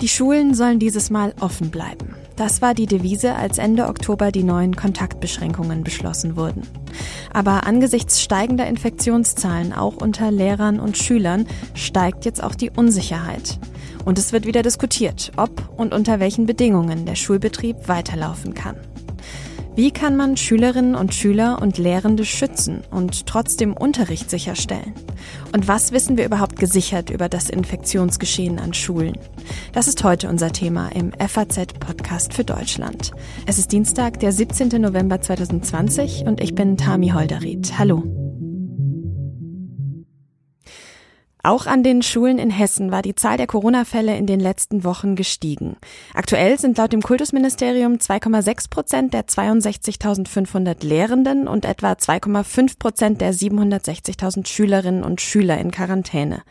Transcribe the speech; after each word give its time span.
Die 0.00 0.08
Schulen 0.08 0.52
sollen 0.54 0.78
dieses 0.78 1.08
Mal 1.08 1.34
offen 1.40 1.70
bleiben. 1.70 2.14
Das 2.36 2.60
war 2.60 2.74
die 2.74 2.86
Devise, 2.86 3.36
als 3.36 3.58
Ende 3.58 3.86
Oktober 3.86 4.32
die 4.32 4.42
neuen 4.42 4.76
Kontaktbeschränkungen 4.76 5.84
beschlossen 5.84 6.36
wurden. 6.36 6.62
Aber 7.32 7.66
angesichts 7.66 8.20
steigender 8.20 8.66
Infektionszahlen 8.66 9.72
auch 9.72 9.96
unter 9.96 10.30
Lehrern 10.30 10.80
und 10.80 10.98
Schülern 10.98 11.46
steigt 11.74 12.24
jetzt 12.24 12.42
auch 12.42 12.54
die 12.54 12.70
Unsicherheit. 12.70 13.58
Und 14.04 14.18
es 14.18 14.32
wird 14.32 14.46
wieder 14.46 14.62
diskutiert, 14.62 15.32
ob 15.36 15.70
und 15.78 15.94
unter 15.94 16.20
welchen 16.20 16.44
Bedingungen 16.44 17.06
der 17.06 17.14
Schulbetrieb 17.14 17.88
weiterlaufen 17.88 18.52
kann. 18.52 18.76
Wie 19.76 19.90
kann 19.90 20.16
man 20.16 20.36
Schülerinnen 20.36 20.94
und 20.94 21.14
Schüler 21.14 21.60
und 21.60 21.78
Lehrende 21.78 22.24
schützen 22.24 22.82
und 22.92 23.26
trotzdem 23.26 23.72
Unterricht 23.72 24.30
sicherstellen? 24.30 24.94
Und 25.52 25.66
was 25.66 25.90
wissen 25.90 26.16
wir 26.16 26.24
überhaupt 26.24 26.60
gesichert 26.60 27.10
über 27.10 27.28
das 27.28 27.50
Infektionsgeschehen 27.50 28.60
an 28.60 28.72
Schulen? 28.72 29.18
Das 29.72 29.88
ist 29.88 30.04
heute 30.04 30.28
unser 30.28 30.52
Thema 30.52 30.90
im 30.94 31.10
FAZ-Podcast 31.12 32.34
für 32.34 32.44
Deutschland. 32.44 33.10
Es 33.46 33.58
ist 33.58 33.72
Dienstag, 33.72 34.20
der 34.20 34.30
17. 34.30 34.80
November 34.80 35.20
2020 35.20 36.24
und 36.24 36.40
ich 36.40 36.54
bin 36.54 36.76
Tami 36.76 37.08
Holderried. 37.08 37.76
Hallo. 37.76 38.23
Auch 41.46 41.66
an 41.66 41.82
den 41.82 42.00
Schulen 42.00 42.38
in 42.38 42.48
Hessen 42.48 42.90
war 42.90 43.02
die 43.02 43.14
Zahl 43.14 43.36
der 43.36 43.46
Corona-Fälle 43.46 44.16
in 44.16 44.26
den 44.26 44.40
letzten 44.40 44.82
Wochen 44.82 45.14
gestiegen. 45.14 45.76
Aktuell 46.14 46.58
sind 46.58 46.78
laut 46.78 46.94
dem 46.94 47.02
Kultusministerium 47.02 47.96
2,6 47.96 48.70
Prozent 48.70 49.12
der 49.12 49.26
62.500 49.26 50.82
Lehrenden 50.82 51.46
und 51.46 51.66
etwa 51.66 51.92
2,5 51.92 52.78
Prozent 52.78 53.20
der 53.20 53.34
760.000 53.34 54.46
Schülerinnen 54.46 55.04
und 55.04 55.20
Schüler 55.20 55.58
in 55.58 55.70
Quarantäne. 55.70 56.42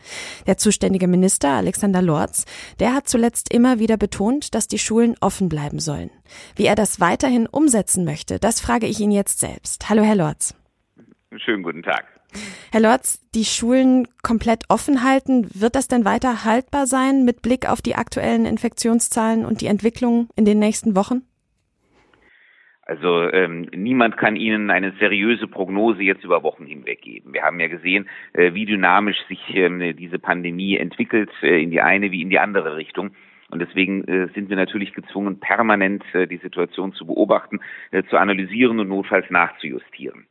Der 0.46 0.58
zuständige 0.58 1.08
Minister 1.08 1.50
Alexander 1.50 2.00
Lorz, 2.00 2.44
der 2.78 2.94
hat 2.94 3.08
zuletzt 3.08 3.52
immer 3.52 3.80
wieder 3.80 3.96
betont, 3.96 4.54
dass 4.54 4.68
die 4.68 4.78
Schulen 4.78 5.16
offen 5.20 5.48
bleiben 5.48 5.80
sollen. 5.80 6.10
Wie 6.54 6.66
er 6.66 6.76
das 6.76 7.00
weiterhin 7.00 7.48
umsetzen 7.48 8.04
möchte, 8.04 8.38
das 8.38 8.60
frage 8.60 8.86
ich 8.86 9.00
ihn 9.00 9.10
jetzt 9.10 9.40
selbst. 9.40 9.90
Hallo, 9.90 10.04
Herr 10.04 10.14
Lorz. 10.14 10.54
Schönen 11.36 11.64
guten 11.64 11.82
Tag. 11.82 12.13
Herr 12.72 12.80
Lorz, 12.80 13.20
die 13.34 13.44
Schulen 13.44 14.08
komplett 14.22 14.64
offen 14.68 15.04
halten, 15.04 15.48
wird 15.54 15.76
das 15.76 15.88
denn 15.88 16.04
weiter 16.04 16.44
haltbar 16.44 16.86
sein 16.86 17.24
mit 17.24 17.42
Blick 17.42 17.68
auf 17.68 17.82
die 17.82 17.94
aktuellen 17.94 18.46
Infektionszahlen 18.46 19.44
und 19.44 19.60
die 19.60 19.66
Entwicklung 19.66 20.28
in 20.36 20.44
den 20.44 20.58
nächsten 20.58 20.96
Wochen? 20.96 21.22
Also 22.86 23.30
ähm, 23.30 23.68
niemand 23.74 24.18
kann 24.18 24.36
Ihnen 24.36 24.70
eine 24.70 24.92
seriöse 24.98 25.46
Prognose 25.46 26.02
jetzt 26.02 26.24
über 26.24 26.42
Wochen 26.42 26.66
hinweg 26.66 27.00
geben. 27.00 27.32
Wir 27.32 27.42
haben 27.42 27.58
ja 27.58 27.68
gesehen, 27.68 28.08
äh, 28.34 28.52
wie 28.52 28.66
dynamisch 28.66 29.16
sich 29.26 29.40
ähm, 29.54 29.96
diese 29.96 30.18
Pandemie 30.18 30.76
entwickelt, 30.76 31.30
äh, 31.42 31.62
in 31.62 31.70
die 31.70 31.80
eine 31.80 32.10
wie 32.10 32.20
in 32.20 32.28
die 32.28 32.38
andere 32.38 32.76
Richtung. 32.76 33.12
Und 33.50 33.60
deswegen 33.60 34.04
äh, 34.04 34.28
sind 34.34 34.50
wir 34.50 34.56
natürlich 34.56 34.92
gezwungen, 34.92 35.40
permanent 35.40 36.04
äh, 36.14 36.26
die 36.26 36.38
Situation 36.38 36.92
zu 36.92 37.06
beobachten, 37.06 37.60
äh, 37.90 38.02
zu 38.10 38.16
analysieren 38.16 38.80
und 38.80 38.88
notfalls 38.88 39.30
nachzujustieren. 39.30 40.26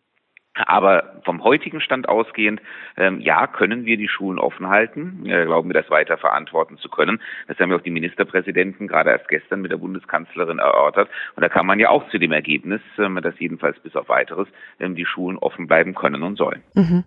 Aber 0.55 1.15
vom 1.25 1.43
heutigen 1.43 1.81
Stand 1.81 2.07
ausgehend, 2.07 2.61
ähm, 2.95 3.19
ja, 3.19 3.47
können 3.47 3.85
wir 3.85 3.97
die 3.97 4.07
Schulen 4.07 4.37
offen 4.37 4.67
halten, 4.67 5.25
äh, 5.25 5.45
glauben 5.45 5.69
wir 5.69 5.81
das 5.81 5.89
weiter 5.89 6.17
verantworten 6.17 6.77
zu 6.77 6.89
können. 6.89 7.19
Das 7.47 7.57
haben 7.57 7.71
ja 7.71 7.77
auch 7.77 7.81
die 7.81 7.89
Ministerpräsidenten 7.89 8.87
gerade 8.87 9.09
erst 9.09 9.27
gestern 9.29 9.61
mit 9.61 9.71
der 9.71 9.77
Bundeskanzlerin 9.77 10.59
erörtert. 10.59 11.09
Und 11.35 11.41
da 11.41 11.49
kam 11.49 11.65
man 11.65 11.79
ja 11.79 11.89
auch 11.89 12.07
zu 12.09 12.19
dem 12.19 12.31
Ergebnis, 12.31 12.81
ähm, 12.99 13.19
dass 13.21 13.39
jedenfalls 13.39 13.79
bis 13.79 13.95
auf 13.95 14.09
weiteres 14.09 14.47
ähm, 14.79 14.95
die 14.95 15.05
Schulen 15.05 15.37
offen 15.37 15.67
bleiben 15.67 15.95
können 15.95 16.21
und 16.21 16.37
sollen. 16.37 16.61
Mhm. 16.75 17.03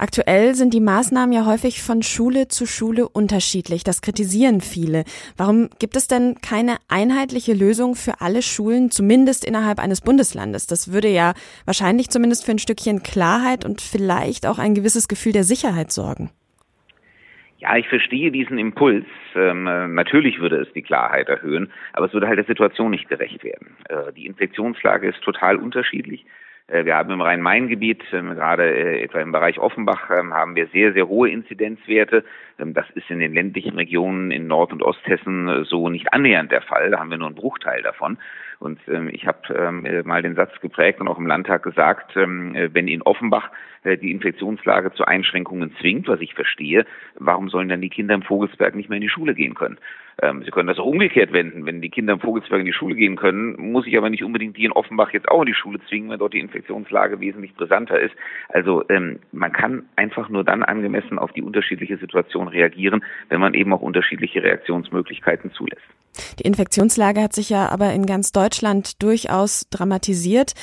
Aktuell 0.00 0.54
sind 0.54 0.72
die 0.72 0.80
Maßnahmen 0.80 1.30
ja 1.30 1.44
häufig 1.44 1.82
von 1.82 2.02
Schule 2.02 2.48
zu 2.48 2.64
Schule 2.64 3.06
unterschiedlich. 3.06 3.84
Das 3.84 4.00
kritisieren 4.00 4.62
viele. 4.62 5.04
Warum 5.36 5.68
gibt 5.78 5.94
es 5.94 6.08
denn 6.08 6.36
keine 6.40 6.76
einheitliche 6.88 7.52
Lösung 7.52 7.96
für 7.96 8.22
alle 8.22 8.40
Schulen, 8.40 8.90
zumindest 8.90 9.44
innerhalb 9.44 9.78
eines 9.78 10.00
Bundeslandes? 10.00 10.66
Das 10.66 10.90
würde 10.90 11.08
ja 11.08 11.34
wahrscheinlich 11.66 12.08
zumindest 12.08 12.46
für 12.46 12.52
ein 12.52 12.58
Stückchen 12.58 13.02
Klarheit 13.02 13.66
und 13.66 13.82
vielleicht 13.82 14.46
auch 14.46 14.58
ein 14.58 14.74
gewisses 14.74 15.06
Gefühl 15.06 15.32
der 15.32 15.44
Sicherheit 15.44 15.92
sorgen. 15.92 16.30
Ja, 17.58 17.76
ich 17.76 17.86
verstehe 17.88 18.30
diesen 18.30 18.56
Impuls. 18.56 19.04
Ähm, 19.34 19.64
natürlich 19.64 20.40
würde 20.40 20.62
es 20.62 20.72
die 20.72 20.80
Klarheit 20.80 21.28
erhöhen, 21.28 21.70
aber 21.92 22.06
es 22.06 22.14
würde 22.14 22.26
halt 22.26 22.38
der 22.38 22.46
Situation 22.46 22.90
nicht 22.90 23.10
gerecht 23.10 23.44
werden. 23.44 23.76
Äh, 23.90 24.14
die 24.14 24.24
Infektionslage 24.24 25.10
ist 25.10 25.20
total 25.20 25.56
unterschiedlich. 25.56 26.24
Äh, 26.70 26.84
wir 26.84 26.94
haben 26.94 27.10
im 27.10 27.20
Rhein-Main-Gebiet, 27.20 28.02
ähm, 28.12 28.34
gerade 28.34 28.64
äh, 28.64 29.02
etwa 29.02 29.20
im 29.20 29.32
Bereich 29.32 29.58
Offenbach, 29.58 30.10
ähm, 30.10 30.32
haben 30.32 30.54
wir 30.54 30.68
sehr, 30.68 30.92
sehr 30.92 31.08
hohe 31.08 31.28
Inzidenzwerte. 31.28 32.24
Ähm, 32.58 32.74
das 32.74 32.88
ist 32.94 33.10
in 33.10 33.18
den 33.18 33.34
ländlichen 33.34 33.74
Regionen 33.74 34.30
in 34.30 34.46
Nord- 34.46 34.72
und 34.72 34.82
Osthessen 34.82 35.48
äh, 35.48 35.64
so 35.64 35.88
nicht 35.88 36.12
annähernd 36.12 36.52
der 36.52 36.62
Fall. 36.62 36.90
Da 36.90 37.00
haben 37.00 37.10
wir 37.10 37.18
nur 37.18 37.26
einen 37.26 37.36
Bruchteil 37.36 37.82
davon. 37.82 38.18
Und 38.58 38.78
ich 39.12 39.26
habe 39.26 40.02
mal 40.04 40.20
den 40.20 40.34
Satz 40.34 40.60
geprägt 40.60 41.00
und 41.00 41.08
auch 41.08 41.16
im 41.16 41.26
Landtag 41.26 41.62
gesagt, 41.62 42.14
wenn 42.14 42.88
in 42.88 43.00
Offenbach 43.00 43.50
die 43.84 44.10
Infektionslage 44.10 44.92
zu 44.92 45.06
Einschränkungen 45.06 45.74
zwingt, 45.80 46.08
was 46.08 46.20
ich 46.20 46.34
verstehe, 46.34 46.84
warum 47.14 47.48
sollen 47.48 47.70
dann 47.70 47.80
die 47.80 47.88
Kinder 47.88 48.14
im 48.14 48.20
Vogelsberg 48.20 48.74
nicht 48.74 48.90
mehr 48.90 48.98
in 48.98 49.02
die 49.02 49.08
Schule 49.08 49.34
gehen 49.34 49.54
können? 49.54 49.78
Ähm, 50.22 50.42
Sie 50.44 50.50
können 50.50 50.68
das 50.68 50.78
auch 50.78 50.86
umgekehrt 50.86 51.32
wenden. 51.32 51.66
Wenn 51.66 51.80
die 51.80 51.88
Kinder 51.88 52.12
im 52.14 52.20
Vogelsberg 52.20 52.60
in 52.60 52.66
die 52.66 52.72
Schule 52.72 52.94
gehen 52.94 53.16
können, 53.16 53.54
muss 53.58 53.86
ich 53.86 53.96
aber 53.96 54.10
nicht 54.10 54.24
unbedingt 54.24 54.56
die 54.56 54.64
in 54.64 54.72
Offenbach 54.72 55.12
jetzt 55.12 55.28
auch 55.28 55.40
in 55.42 55.46
die 55.46 55.54
Schule 55.54 55.80
zwingen, 55.88 56.10
weil 56.10 56.18
dort 56.18 56.34
die 56.34 56.40
Infektionslage 56.40 57.20
wesentlich 57.20 57.54
brisanter 57.54 57.98
ist. 57.98 58.14
Also 58.48 58.84
ähm, 58.88 59.20
man 59.32 59.52
kann 59.52 59.84
einfach 59.96 60.28
nur 60.28 60.44
dann 60.44 60.62
angemessen 60.62 61.18
auf 61.18 61.32
die 61.32 61.42
unterschiedliche 61.42 61.96
Situation 61.96 62.48
reagieren, 62.48 63.04
wenn 63.28 63.40
man 63.40 63.54
eben 63.54 63.72
auch 63.72 63.80
unterschiedliche 63.80 64.42
Reaktionsmöglichkeiten 64.42 65.52
zulässt. 65.52 65.82
Die 66.38 66.46
Infektionslage 66.46 67.22
hat 67.22 67.32
sich 67.32 67.50
ja 67.50 67.68
aber 67.68 67.92
in 67.92 68.04
ganz 68.04 68.32
Deutschland 68.32 69.02
durchaus 69.02 69.68
dramatisiert 69.70 70.54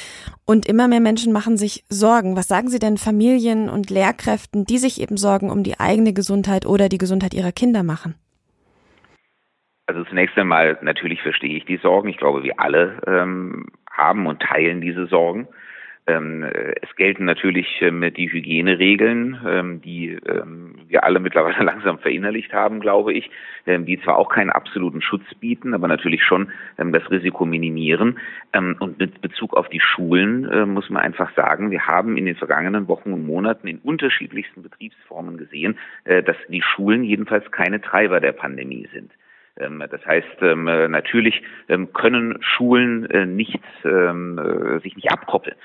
und 0.45 0.67
immer 0.67 0.87
mehr 0.87 0.99
Menschen 0.99 1.33
machen 1.33 1.57
sich 1.57 1.83
Sorgen. 1.89 2.35
Was 2.35 2.47
sagen 2.47 2.67
Sie 2.67 2.79
denn 2.79 2.97
Familien 2.97 3.69
und 3.69 3.89
Lehrkräften, 3.89 4.65
die 4.65 4.77
sich 4.77 5.01
eben 5.01 5.17
Sorgen 5.17 5.49
um 5.49 5.63
die 5.63 5.79
eigene 5.79 6.13
Gesundheit 6.13 6.65
oder 6.65 6.89
die 6.89 6.97
Gesundheit 6.97 7.33
ihrer 7.33 7.51
Kinder 7.51 7.83
machen? 7.83 8.15
Also 9.87 10.03
zunächst 10.03 10.37
einmal 10.37 10.77
natürlich 10.81 11.21
verstehe 11.21 11.55
ich 11.55 11.65
die 11.65 11.77
Sorgen. 11.77 12.09
Ich 12.09 12.17
glaube, 12.17 12.43
wir 12.43 12.59
alle 12.59 13.01
ähm, 13.07 13.67
haben 13.89 14.27
und 14.27 14.41
teilen 14.41 14.81
diese 14.81 15.07
Sorgen. 15.07 15.47
Ähm, 16.07 16.43
es 16.43 16.95
gelten 16.95 17.25
natürlich 17.25 17.81
ähm, 17.81 18.01
die 18.15 18.31
Hygieneregeln, 18.31 19.39
ähm, 19.45 19.81
die 19.81 20.11
ähm, 20.11 20.75
wir 20.87 21.03
alle 21.03 21.19
mittlerweile 21.19 21.63
langsam 21.65 21.99
verinnerlicht 21.99 22.53
haben, 22.53 22.79
glaube 22.79 23.11
ich, 23.11 23.29
ähm, 23.65 23.85
die 23.85 23.99
zwar 24.01 24.17
auch 24.17 24.29
keinen 24.29 24.49
absoluten 24.49 25.01
Schutz 25.01 25.23
bieten, 25.39 25.73
aber 25.73 25.89
natürlich 25.89 26.23
schon 26.23 26.51
ähm, 26.77 26.93
das 26.93 27.09
Risiko 27.11 27.45
minimieren. 27.45 28.19
und 28.53 28.99
mit 28.99 29.19
Bezug 29.21 29.55
auf 29.55 29.67
die 29.67 29.81
Schulen 29.81 30.49
äh, 30.49 30.65
muss 30.65 30.89
man 30.89 31.03
einfach 31.03 31.33
sagen, 31.35 31.71
wir 31.71 31.87
haben 31.87 32.15
in 32.17 32.25
den 32.25 32.37
vergangenen 32.37 32.87
Wochen 32.87 33.11
und 33.11 33.25
Monaten 33.25 33.67
in 33.67 33.79
unterschiedlichsten 33.79 34.63
Betriebsformen 34.63 35.37
gesehen, 35.37 35.77
äh, 36.05 36.23
dass 36.23 36.37
die 36.47 36.61
Schulen 36.61 37.03
jedenfalls 37.03 37.51
keine 37.51 37.81
Treiber 37.81 38.21
der 38.21 38.31
Pandemie 38.31 38.87
sind. 38.93 39.11
Ähm, 39.59 39.83
das 39.89 40.05
heißt, 40.05 40.41
ähm, 40.41 40.65
natürlich 40.65 41.41
ähm, 41.69 41.93
können 41.93 42.37
Schulen 42.41 43.09
äh, 43.09 43.25
nicht, 43.25 43.59
äh, 43.83 44.79
sich 44.81 44.95
nicht 44.95 45.11
abkoppeln 45.11 45.55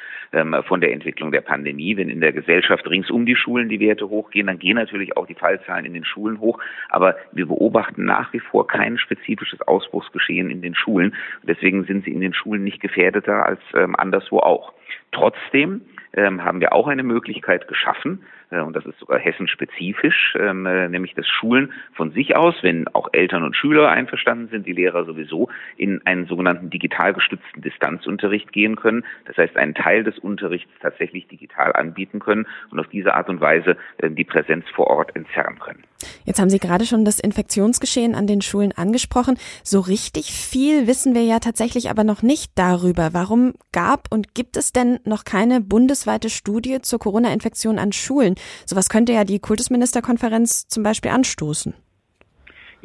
von 0.67 0.81
der 0.81 0.95
Entwicklung 0.95 1.31
der 1.31 1.43
Pandemie. 1.43 1.99
Wenn 1.99 2.09
in 2.09 2.23
der 2.23 2.33
Gesellschaft 2.33 2.89
rings 2.89 3.11
um 3.11 3.27
die 3.27 3.37
Schulen 3.37 3.69
die 3.69 3.81
Werte 3.81 4.09
hochgehen, 4.09 4.47
dann 4.47 4.59
gehen 4.59 4.77
natürlich 4.77 5.15
auch 5.15 5.27
die 5.27 5.35
Fallzahlen 5.35 5.85
in 5.85 5.93
den 5.93 6.07
Schulen 6.07 6.41
hoch. 6.41 6.59
Aber 6.89 7.17
wir 7.33 7.45
beobachten 7.45 8.07
nach 8.07 8.33
wie 8.33 8.41
vor 8.41 8.67
kein 8.67 8.97
spezifisches 8.97 9.61
Ausbruchsgeschehen 9.61 10.49
in 10.49 10.63
den 10.63 10.75
Schulen. 10.75 11.15
Deswegen 11.43 11.85
sind 11.85 12.07
sie 12.07 12.13
in 12.13 12.23
den 12.23 12.33
Schulen 12.33 12.65
nicht 12.65 12.81
gefährdeter 12.81 13.45
als 13.45 13.61
anderswo 13.75 14.39
auch. 14.39 14.73
Trotzdem 15.11 15.83
haben 16.17 16.61
wir 16.61 16.73
auch 16.73 16.89
eine 16.89 17.03
Möglichkeit 17.03 17.69
geschaffen, 17.69 18.23
und 18.61 18.77
das 18.77 18.85
ist 18.87 18.99
sogar 18.99 19.19
hessenspezifisch, 19.19 20.35
ähm, 20.39 20.67
äh, 20.67 20.89
nämlich 20.89 21.15
dass 21.15 21.27
Schulen 21.27 21.73
von 21.95 22.13
sich 22.13 22.37
aus, 22.37 22.55
wenn 22.63 22.87
auch 22.89 23.09
Eltern 23.13 23.43
und 23.43 23.57
Schüler 23.57 23.91
einverstanden 23.91 24.49
sind, 24.49 24.67
die 24.67 24.73
Lehrer 24.73 25.05
sowieso, 25.05 25.49
in 25.77 26.05
einen 26.07 26.27
sogenannten 26.27 26.71
digital 26.71 27.15
gestützten 27.15 27.63
Distanzunterricht 27.63 28.53
gehen 28.53 28.77
können. 28.77 29.05
Das 29.25 29.37
heißt, 29.37 29.57
einen 29.57 29.75
Teil 29.75 30.05
des 30.05 30.19
Unterrichts 30.19 30.71
tatsächlich 30.81 31.27
digital 31.29 31.73
anbieten 31.73 32.21
können 32.21 32.47
und 32.71 32.79
auf 32.79 32.89
diese 32.89 33.15
Art 33.15 33.29
und 33.29 33.41
Weise 33.41 33.77
äh, 33.99 34.11
die 34.11 34.25
Präsenz 34.25 34.65
vor 34.75 34.89
Ort 34.89 35.17
entzerren 35.17 35.59
können. 35.59 35.85
Jetzt 36.25 36.41
haben 36.41 36.51
Sie 36.51 36.59
gerade 36.59 36.85
schon 36.85 37.05
das 37.05 37.21
Infektionsgeschehen 37.21 38.15
an 38.15 38.27
den 38.27 38.43
Schulen 38.43 38.73
angesprochen. 38.73 39.39
So 39.63 39.81
richtig 39.81 40.33
viel 40.33 40.87
wissen 40.87 41.15
wir 41.15 41.23
ja 41.23 41.39
tatsächlich 41.39 41.91
aber 41.91 42.05
noch 42.05 42.23
nicht 42.23 42.53
darüber. 42.55 43.11
Warum 43.13 43.55
gab 43.73 44.09
und 44.11 44.35
gibt 44.35 44.57
es 44.57 44.73
denn 44.73 44.99
noch 45.05 45.25
keine 45.25 45.61
bundesweite 45.61 46.31
Studie 46.31 46.81
zur 46.83 46.99
Corona-Infektion 46.99 47.79
an 47.79 47.93
Schulen? 47.93 48.35
Sowas 48.67 48.89
könnte 48.89 49.13
ja 49.13 49.25
die 49.25 49.39
Kultusministerkonferenz 49.39 50.69
zum 50.69 50.83
Beispiel 50.83 51.11
anstoßen. 51.11 51.75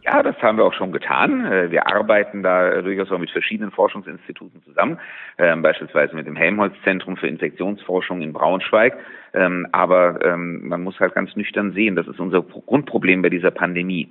Ja, 0.04 0.22
das 0.22 0.38
haben 0.42 0.58
wir 0.58 0.66
auch 0.66 0.74
schon 0.74 0.92
getan. 0.92 1.46
Äh, 1.46 1.72
wir 1.72 1.88
arbeiten 1.88 2.44
da 2.44 2.82
durchaus 2.82 3.12
auch 3.12 3.18
mit 3.18 3.32
verschiedenen 3.32 3.72
Forschungsinstituten 3.72 4.64
zusammen, 4.64 5.00
ähm, 5.38 5.62
beispielsweise 5.62 6.16
mit 6.16 6.28
dem 6.28 6.36
Helmholtz-Zentrum 6.36 7.18
für 7.18 7.28
Infektionsforschung 7.28 8.22
in 8.22 8.32
Braunschweig. 8.32 8.98
Ähm, 9.34 9.68
aber 9.72 10.24
ähm, 10.26 10.68
man 10.68 10.84
muss 10.84 11.00
halt 11.00 11.16
ganz 11.16 11.36
nüchtern 11.36 11.74
sehen, 11.74 11.96
das 11.96 12.08
ist 12.08 12.20
unser 12.20 12.42
Grundproblem 12.42 13.22
bei 13.22 13.30
dieser 13.30 13.52
Pandemie. 13.52 14.10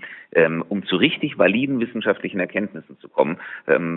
Um 0.68 0.84
zu 0.84 0.96
richtig 0.96 1.38
validen 1.38 1.80
wissenschaftlichen 1.80 2.40
Erkenntnissen 2.40 2.98
zu 2.98 3.08
kommen, 3.08 3.38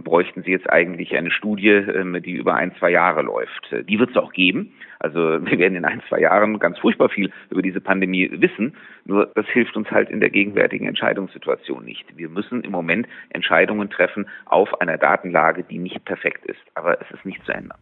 bräuchten 0.03 0.43
Sie 0.43 0.51
jetzt 0.51 0.69
eigentlich 0.69 1.15
eine 1.17 1.31
Studie, 1.31 1.83
die 2.23 2.31
über 2.31 2.55
ein, 2.55 2.73
zwei 2.77 2.91
Jahre 2.91 3.23
läuft. 3.23 3.71
Äh, 3.71 3.83
die 3.83 3.99
wird 3.99 4.11
es 4.11 4.17
auch 4.17 4.31
geben. 4.31 4.71
Also 4.99 5.19
wir 5.45 5.57
werden 5.57 5.75
in 5.75 5.85
ein, 5.85 6.01
zwei 6.07 6.19
Jahren 6.19 6.59
ganz 6.59 6.77
furchtbar 6.79 7.09
viel 7.09 7.31
über 7.49 7.61
diese 7.61 7.81
Pandemie 7.81 8.29
wissen. 8.31 8.75
Nur 9.05 9.31
das 9.35 9.47
hilft 9.47 9.75
uns 9.75 9.89
halt 9.91 10.09
in 10.09 10.19
der 10.19 10.29
gegenwärtigen 10.29 10.87
Entscheidungssituation 10.87 11.85
nicht. 11.85 12.05
Wir 12.17 12.29
müssen 12.29 12.61
im 12.61 12.71
Moment 12.71 13.07
Entscheidungen 13.29 13.89
treffen 13.89 14.27
auf 14.45 14.81
einer 14.81 14.97
Datenlage, 14.97 15.63
die 15.63 15.79
nicht 15.79 16.03
perfekt 16.05 16.45
ist. 16.45 16.59
Aber 16.75 17.01
es 17.01 17.09
ist 17.11 17.25
nicht 17.25 17.43
zu 17.45 17.51
ändern. 17.51 17.77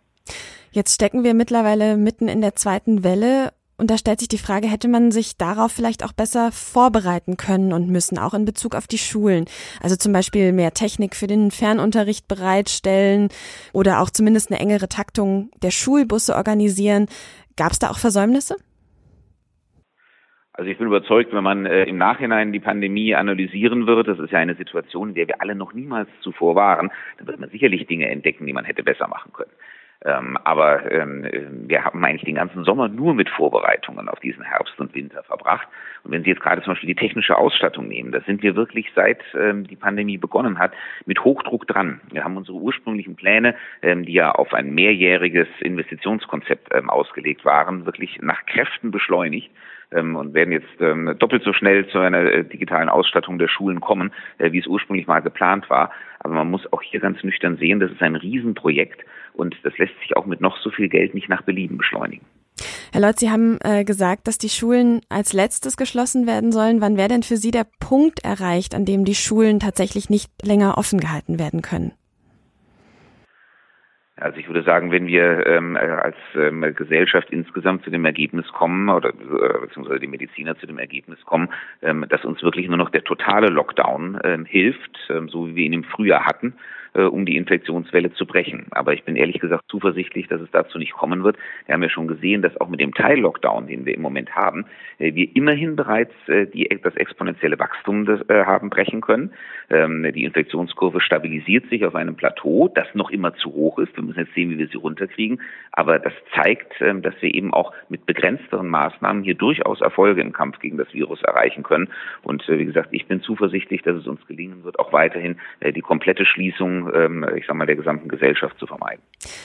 Jetzt 0.77 0.93
stecken 0.93 1.23
wir 1.23 1.33
mittlerweile 1.33 1.97
mitten 1.97 2.27
in 2.27 2.39
der 2.39 2.53
zweiten 2.53 3.03
Welle 3.03 3.49
und 3.79 3.89
da 3.89 3.97
stellt 3.97 4.19
sich 4.19 4.27
die 4.27 4.37
Frage, 4.37 4.67
hätte 4.67 4.87
man 4.87 5.09
sich 5.09 5.35
darauf 5.35 5.71
vielleicht 5.71 6.05
auch 6.05 6.13
besser 6.13 6.51
vorbereiten 6.51 7.35
können 7.35 7.73
und 7.73 7.89
müssen, 7.89 8.19
auch 8.19 8.35
in 8.35 8.45
Bezug 8.45 8.75
auf 8.75 8.85
die 8.85 8.99
Schulen? 8.99 9.45
Also 9.81 9.95
zum 9.95 10.13
Beispiel 10.13 10.53
mehr 10.53 10.75
Technik 10.75 11.15
für 11.15 11.25
den 11.25 11.49
Fernunterricht 11.49 12.27
bereitstellen 12.27 13.29
oder 13.73 14.01
auch 14.01 14.11
zumindest 14.11 14.51
eine 14.51 14.59
engere 14.59 14.87
Taktung 14.87 15.49
der 15.63 15.71
Schulbusse 15.71 16.35
organisieren. 16.35 17.07
Gab 17.55 17.71
es 17.71 17.79
da 17.79 17.89
auch 17.89 17.97
Versäumnisse? 17.97 18.57
Also 20.53 20.69
ich 20.69 20.77
bin 20.77 20.85
überzeugt, 20.85 21.33
wenn 21.33 21.43
man 21.43 21.65
äh, 21.65 21.85
im 21.85 21.97
Nachhinein 21.97 22.51
die 22.51 22.59
Pandemie 22.59 23.15
analysieren 23.15 23.87
wird, 23.87 24.07
das 24.07 24.19
ist 24.19 24.31
ja 24.31 24.37
eine 24.37 24.55
Situation, 24.55 25.09
in 25.09 25.15
der 25.15 25.27
wir 25.27 25.41
alle 25.41 25.55
noch 25.55 25.73
niemals 25.73 26.09
zuvor 26.21 26.55
waren, 26.55 26.91
dann 27.17 27.25
wird 27.25 27.39
man 27.39 27.49
sicherlich 27.49 27.87
Dinge 27.87 28.09
entdecken, 28.09 28.45
die 28.45 28.53
man 28.53 28.65
hätte 28.65 28.83
besser 28.83 29.07
machen 29.07 29.33
können. 29.33 29.51
Ähm, 30.05 30.37
aber 30.43 30.91
ähm, 30.91 31.25
wir 31.67 31.83
haben 31.83 32.03
eigentlich 32.05 32.23
den 32.23 32.35
ganzen 32.35 32.63
Sommer 32.63 32.87
nur 32.87 33.15
mit 33.15 33.29
Vorbereitungen 33.29 34.07
auf 34.09 34.19
diesen 34.19 34.43
Herbst 34.43 34.79
und 34.79 34.93
Winter 34.93 35.23
verbracht. 35.23 35.67
Und 36.03 36.11
wenn 36.11 36.23
Sie 36.23 36.29
jetzt 36.29 36.41
gerade 36.41 36.61
zum 36.61 36.73
Beispiel 36.73 36.93
die 36.93 36.95
technische 36.95 37.35
Ausstattung 37.35 37.87
nehmen, 37.87 38.11
da 38.11 38.21
sind 38.21 38.43
wir 38.43 38.55
wirklich 38.55 38.91
seit 38.95 39.23
ähm, 39.33 39.65
die 39.65 39.75
Pandemie 39.75 40.17
begonnen 40.17 40.59
hat, 40.59 40.71
mit 41.05 41.23
Hochdruck 41.23 41.67
dran. 41.67 41.99
Wir 42.11 42.23
haben 42.23 42.37
unsere 42.37 42.57
ursprünglichen 42.57 43.15
Pläne, 43.15 43.55
ähm, 43.81 44.05
die 44.05 44.13
ja 44.13 44.31
auf 44.31 44.53
ein 44.53 44.73
mehrjähriges 44.73 45.47
Investitionskonzept 45.61 46.73
ähm, 46.73 46.89
ausgelegt 46.89 47.43
waren, 47.43 47.85
wirklich 47.85 48.19
nach 48.21 48.45
Kräften 48.45 48.91
beschleunigt 48.91 49.51
ähm, 49.91 50.15
und 50.15 50.33
werden 50.35 50.51
jetzt 50.51 50.67
doppelt 51.19 51.43
so 51.43 51.53
schnell 51.53 51.87
zu 51.87 51.99
einer 51.99 52.19
äh, 52.19 52.43
digitalen 52.43 52.89
Ausstattung 52.89 53.39
der 53.39 53.47
Schulen 53.47 53.81
kommen, 53.81 54.11
äh, 54.37 54.51
wie 54.51 54.59
es 54.59 54.67
ursprünglich 54.67 55.07
mal 55.07 55.21
geplant 55.21 55.69
war. 55.69 55.91
Aber 56.19 56.35
man 56.35 56.51
muss 56.51 56.71
auch 56.71 56.81
hier 56.81 56.99
ganz 56.99 57.23
nüchtern 57.23 57.57
sehen, 57.57 57.79
das 57.79 57.91
ist 57.91 58.01
ein 58.01 58.15
Riesenprojekt 58.15 59.03
und 59.37 59.55
das 59.63 59.77
lässt 59.77 59.97
sich 60.01 60.17
auch 60.17 60.25
mit 60.25 60.41
noch 60.41 60.57
so 60.57 60.69
viel 60.69 60.89
Geld 60.89 61.13
nicht 61.13 61.29
nach 61.29 61.43
Belieben 61.43 61.77
beschleunigen. 61.77 62.25
Herr 62.91 63.01
Leutz, 63.01 63.19
Sie 63.19 63.29
haben 63.29 63.59
äh, 63.63 63.83
gesagt, 63.83 64.27
dass 64.27 64.37
die 64.37 64.49
Schulen 64.49 65.01
als 65.09 65.33
letztes 65.33 65.77
geschlossen 65.77 66.25
werden 66.25 66.51
sollen. 66.51 66.81
Wann 66.81 66.97
wäre 66.97 67.09
denn 67.09 67.23
für 67.23 67.37
Sie 67.37 67.51
der 67.51 67.67
Punkt 67.79 68.23
erreicht, 68.23 68.73
an 68.73 68.85
dem 68.85 69.05
die 69.05 69.15
Schulen 69.15 69.59
tatsächlich 69.59 70.09
nicht 70.09 70.31
länger 70.43 70.77
offen 70.77 70.99
gehalten 70.99 71.37
werden 71.37 71.61
können? 71.61 71.91
Also 74.19 74.39
ich 74.39 74.47
würde 74.47 74.63
sagen, 74.63 74.91
wenn 74.91 75.05
wir 75.05 75.45
ähm, 75.45 75.75
äh, 75.75 75.79
als 75.79 76.15
ähm, 76.35 76.61
Gesellschaft 76.75 77.29
insgesamt 77.29 77.83
zu 77.83 77.91
dem 77.91 78.03
Ergebnis 78.03 78.47
kommen 78.47 78.89
oder 78.89 79.09
äh, 79.09 79.59
beziehungsweise 79.61 79.99
die 79.99 80.07
Mediziner 80.07 80.57
zu 80.57 80.65
dem 80.65 80.79
Ergebnis 80.79 81.23
kommen, 81.25 81.49
ähm, 81.83 82.03
dass 82.09 82.25
uns 82.25 82.41
wirklich 82.41 82.67
nur 82.67 82.77
noch 82.77 82.89
der 82.89 83.03
totale 83.03 83.49
Lockdown 83.49 84.19
ähm, 84.23 84.45
hilft, 84.45 84.97
ähm, 85.09 85.29
so 85.29 85.47
wie 85.47 85.55
wir 85.55 85.65
ihn 85.65 85.73
im 85.73 85.83
Frühjahr 85.83 86.25
hatten, 86.25 86.55
um 87.05 87.25
die 87.25 87.37
Infektionswelle 87.37 88.13
zu 88.13 88.25
brechen. 88.25 88.67
Aber 88.71 88.93
ich 88.93 89.03
bin 89.03 89.15
ehrlich 89.15 89.39
gesagt 89.39 89.65
zuversichtlich, 89.69 90.27
dass 90.27 90.41
es 90.41 90.49
dazu 90.51 90.77
nicht 90.77 90.93
kommen 90.93 91.23
wird. 91.23 91.37
Wir 91.65 91.73
haben 91.73 91.83
ja 91.83 91.89
schon 91.89 92.07
gesehen, 92.07 92.41
dass 92.41 92.59
auch 92.59 92.69
mit 92.69 92.79
dem 92.79 92.93
Teil-Lockdown, 92.93 93.67
den 93.67 93.85
wir 93.85 93.95
im 93.95 94.01
Moment 94.01 94.35
haben, 94.35 94.65
äh, 94.99 95.13
wir 95.13 95.35
immerhin 95.35 95.75
bereits 95.75 96.13
äh, 96.27 96.47
die, 96.47 96.67
das 96.83 96.95
exponentielle 96.95 97.59
Wachstum 97.59 98.05
des, 98.05 98.21
äh, 98.29 98.45
haben 98.45 98.69
brechen 98.69 99.01
können. 99.01 99.31
Ähm, 99.69 100.09
die 100.13 100.23
Infektionskurve 100.23 101.01
stabilisiert 101.01 101.69
sich 101.69 101.85
auf 101.85 101.95
einem 101.95 102.15
Plateau, 102.15 102.69
das 102.73 102.87
noch 102.93 103.09
immer 103.09 103.33
zu 103.35 103.53
hoch 103.53 103.79
ist. 103.79 103.95
Wir 103.95 104.03
müssen 104.03 104.19
jetzt 104.19 104.33
sehen, 104.33 104.49
wie 104.49 104.57
wir 104.57 104.67
sie 104.67 104.77
runterkriegen. 104.77 105.41
Aber 105.71 105.99
das 105.99 106.13
zeigt, 106.35 106.73
ähm, 106.81 107.01
dass 107.01 107.13
wir 107.21 107.33
eben 107.33 107.53
auch 107.53 107.73
mit 107.89 108.05
begrenzteren 108.05 108.67
Maßnahmen 108.67 109.23
hier 109.23 109.35
durchaus 109.35 109.81
Erfolge 109.81 110.21
im 110.21 110.33
Kampf 110.33 110.59
gegen 110.59 110.77
das 110.77 110.93
Virus 110.93 111.21
erreichen 111.23 111.63
können. 111.63 111.89
Und 112.23 112.47
äh, 112.47 112.57
wie 112.57 112.65
gesagt, 112.65 112.89
ich 112.91 113.07
bin 113.07 113.21
zuversichtlich, 113.21 113.81
dass 113.81 113.97
es 113.97 114.07
uns 114.07 114.25
gelingen 114.27 114.63
wird, 114.63 114.79
auch 114.79 114.93
weiterhin 114.93 115.37
äh, 115.59 115.73
die 115.73 115.81
komplette 115.81 116.25
Schließung 116.25 116.86
ähm, 116.93 117.25
ich 117.35 117.45
sag 117.47 117.55
mal, 117.55 117.65
der 117.65 117.75
gesamten 117.75 118.09
Gesellschaft 118.09 118.57
zu 118.59 118.67
vermeiden. 118.67 119.01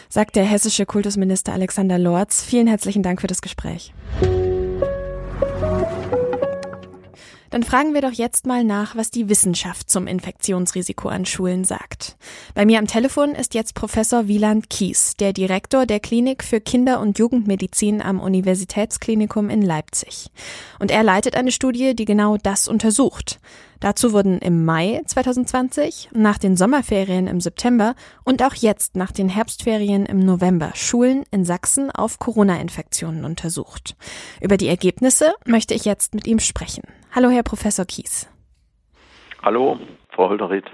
Sagt 0.09 0.37
der 0.37 0.45
hessische 0.45 0.87
Kultusminister 0.87 1.53
Alexander 1.53 1.99
Lorz. 1.99 2.45
Vielen 2.45 2.67
herzlichen 2.67 3.03
Dank 3.03 3.21
für 3.21 3.27
das 3.27 3.43
Gespräch. 3.43 3.93
Dann 7.53 7.65
fragen 7.65 7.93
wir 7.93 8.01
doch 8.01 8.13
jetzt 8.13 8.47
mal 8.47 8.65
nach, 8.65 8.97
was 8.97 9.11
die 9.11 9.29
Wissenschaft 9.29 9.91
zum 9.91 10.07
Infektionsrisiko 10.07 11.11
an 11.11 11.27
Schulen 11.27 11.65
sagt. 11.65 12.17
Bei 12.55 12.65
mir 12.65 12.79
am 12.79 12.87
Telefon 12.87 13.35
ist 13.35 13.53
jetzt 13.53 13.75
Professor 13.75 14.27
Wieland 14.27 14.71
Kies, 14.71 15.17
der 15.19 15.35
Direktor 15.35 15.85
der 15.85 16.01
Klinik 16.01 16.45
für 16.45 16.63
Kinder- 16.63 16.99
und 16.99 17.19
Jugendmedizin 17.19 18.01
am 18.01 18.21
Universitätsklinikum 18.21 19.51
in 19.51 19.61
Leipzig. 19.61 20.31
Und 20.79 20.91
er 20.91 21.03
leitet 21.03 21.37
eine 21.37 21.53
Studie, 21.53 21.95
die 21.95 22.07
genau 22.07 22.39
das 22.39 22.69
untersucht. 22.69 23.39
Dazu 23.81 24.15
wurden 24.15 24.39
im 24.39 24.65
Mai 24.65 25.03
2020, 25.05 26.09
nach 26.15 26.39
den 26.39 26.57
Sommerferien 26.57 27.27
im 27.27 27.43
September 27.43 27.95
und 28.25 28.43
auch 28.43 28.55
jetzt 28.55 28.97
nach 28.97 29.13
den 29.13 29.29
Herbstferien 29.29 30.07
im 30.07 30.21
November 30.21 30.71
Schulen 30.75 31.25
in 31.31 31.45
Sachsen 31.45 31.91
auf 31.91 32.19
Corona-Infektionen 32.19 33.27
untersucht. 33.27 33.95
Über 34.41 34.57
die 34.57 34.69
Ergebnisse 34.69 35.35
möchte 35.45 35.75
ich 35.75 35.85
jetzt 35.85 36.15
mit 36.15 36.27
ihm 36.27 36.39
sprechen. 36.39 36.85
Hallo, 37.15 37.29
Herr 37.29 37.43
Professor 37.43 37.85
Kies. 37.85 38.27
Hallo, 39.43 39.79
Frau 40.15 40.31
Holderried. 40.31 40.65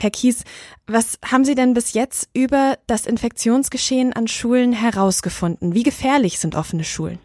Herr 0.00 0.10
Kies, 0.10 0.44
was 0.88 1.20
haben 1.30 1.44
Sie 1.44 1.54
denn 1.54 1.72
bis 1.72 1.94
jetzt 1.94 2.28
über 2.36 2.74
das 2.88 3.06
Infektionsgeschehen 3.06 4.12
an 4.12 4.26
Schulen 4.26 4.72
herausgefunden? 4.72 5.74
Wie 5.74 5.84
gefährlich 5.84 6.40
sind 6.40 6.56
offene 6.56 6.82
Schulen? 6.82 7.20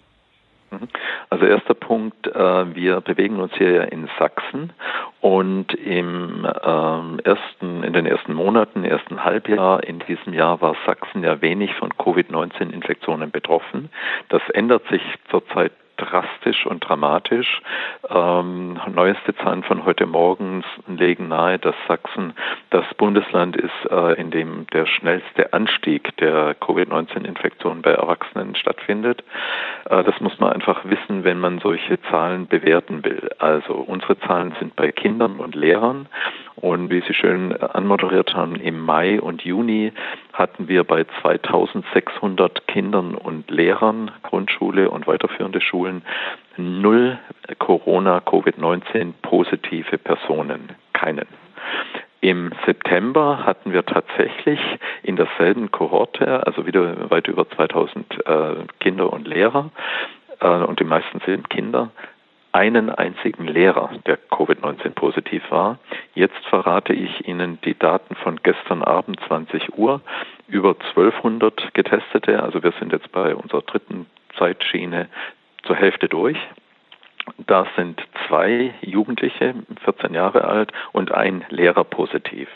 Mhm. 0.69 0.88
Also 1.31 1.45
erster 1.45 1.73
Punkt, 1.73 2.27
äh, 2.27 2.75
wir 2.75 3.01
bewegen 3.01 3.39
uns 3.39 3.53
hier 3.57 3.91
in 3.91 4.07
Sachsen 4.19 4.71
und 5.19 5.73
im 5.73 6.47
ähm, 6.63 7.19
ersten, 7.23 7.83
in 7.83 7.94
den 7.94 8.05
ersten 8.05 8.35
Monaten, 8.35 8.85
ersten 8.85 9.23
Halbjahr 9.23 9.83
in 9.83 9.97
diesem 10.07 10.33
Jahr 10.33 10.61
war 10.61 10.75
Sachsen 10.85 11.23
ja 11.23 11.41
wenig 11.41 11.73
von 11.73 11.89
Covid-19-Infektionen 11.97 13.31
betroffen. 13.31 13.89
Das 14.29 14.44
ändert 14.53 14.83
sich 14.91 15.01
zurzeit 15.31 15.71
drastisch 15.97 16.65
und 16.65 16.87
dramatisch. 16.87 17.61
Ähm, 18.09 18.79
neueste 18.93 19.35
Zahlen 19.35 19.63
von 19.63 19.85
heute 19.85 20.05
Morgen 20.05 20.63
legen 20.88 21.27
nahe, 21.27 21.59
dass 21.59 21.75
Sachsen 21.88 22.33
das 22.69 22.85
Bundesland 22.95 23.55
ist, 23.55 23.91
äh, 23.91 24.13
in 24.13 24.31
dem 24.31 24.67
der 24.73 24.85
schnellste 24.85 25.53
Anstieg 25.53 26.15
der 26.17 26.55
Covid-19-Infektion 26.55 27.81
bei 27.81 27.91
Erwachsenen 27.91 28.55
stattfindet. 28.55 29.23
Äh, 29.89 30.03
das 30.03 30.19
muss 30.19 30.39
man 30.39 30.53
einfach 30.53 30.85
wissen, 30.85 31.23
wenn 31.23 31.39
man 31.39 31.59
solche 31.59 32.01
Zahlen 32.03 32.47
bewerten 32.47 33.03
will. 33.03 33.29
Also 33.39 33.73
unsere 33.73 34.19
Zahlen 34.19 34.55
sind 34.59 34.75
bei 34.75 34.91
Kindern 34.91 35.39
und 35.39 35.55
Lehrern 35.55 36.07
und 36.55 36.89
wie 36.89 37.01
Sie 37.01 37.13
schön 37.13 37.55
anmoderiert 37.55 38.33
haben, 38.36 38.55
im 38.55 38.79
Mai 38.79 39.19
und 39.19 39.43
Juni 39.43 39.91
hatten 40.33 40.67
wir 40.67 40.83
bei 40.83 41.05
2600 41.22 42.67
Kindern 42.67 43.15
und 43.15 43.50
Lehrern, 43.50 44.12
Grundschule 44.24 44.89
und 44.89 45.07
weiterführende 45.07 45.62
Schulen, 45.62 46.03
null 46.57 47.17
Corona-Covid-19 47.60 49.13
positive 49.22 49.98
Personen. 49.98 50.69
Keinen. 50.93 51.27
Im 52.22 52.51
September 52.65 53.45
hatten 53.45 53.74
wir 53.74 53.86
tatsächlich 53.86 54.60
in 55.01 55.17
derselben 55.17 55.72
Kohorte, 55.72 56.48
also 56.48 56.65
wieder 56.65 57.10
weit 57.10 57.27
über 57.27 57.50
2000 57.50 58.25
äh, 58.25 58.55
Kinder 58.79 59.12
und 59.12 59.27
Lehrer, 59.27 59.72
äh, 60.39 60.48
und 60.48 60.79
die 60.79 60.86
meisten 60.86 61.19
sind 61.25 61.50
Kinder, 61.50 61.89
einen 62.53 62.89
einzigen 62.89 63.48
Lehrer, 63.48 63.89
der 64.05 64.17
Covid-19 64.17 64.91
positiv 64.91 65.43
war. 65.50 65.79
Jetzt 66.13 66.45
verrate 66.50 66.93
ich 66.93 67.27
Ihnen 67.27 67.60
die 67.65 67.77
Daten 67.77 68.15
von 68.15 68.39
gestern 68.43 68.83
Abend 68.83 69.19
20 69.27 69.77
Uhr. 69.77 70.01
Über 70.48 70.75
1200 70.95 71.74
Getestete, 71.74 72.41
also 72.41 72.62
wir 72.63 72.74
sind 72.79 72.93
jetzt 72.93 73.12
bei 73.12 73.36
unserer 73.36 73.63
dritten 73.63 74.05
Zeitschiene 74.38 75.10
zur 75.63 75.75
Hälfte 75.75 76.07
durch. 76.07 76.38
Da 77.38 77.65
sind 77.75 78.01
zwei 78.27 78.74
Jugendliche, 78.81 79.55
14 79.86 80.13
Jahre 80.13 80.43
alt, 80.43 80.72
und 80.91 81.12
ein 81.12 81.45
Lehrer 81.50 81.83
positiv. 81.86 82.50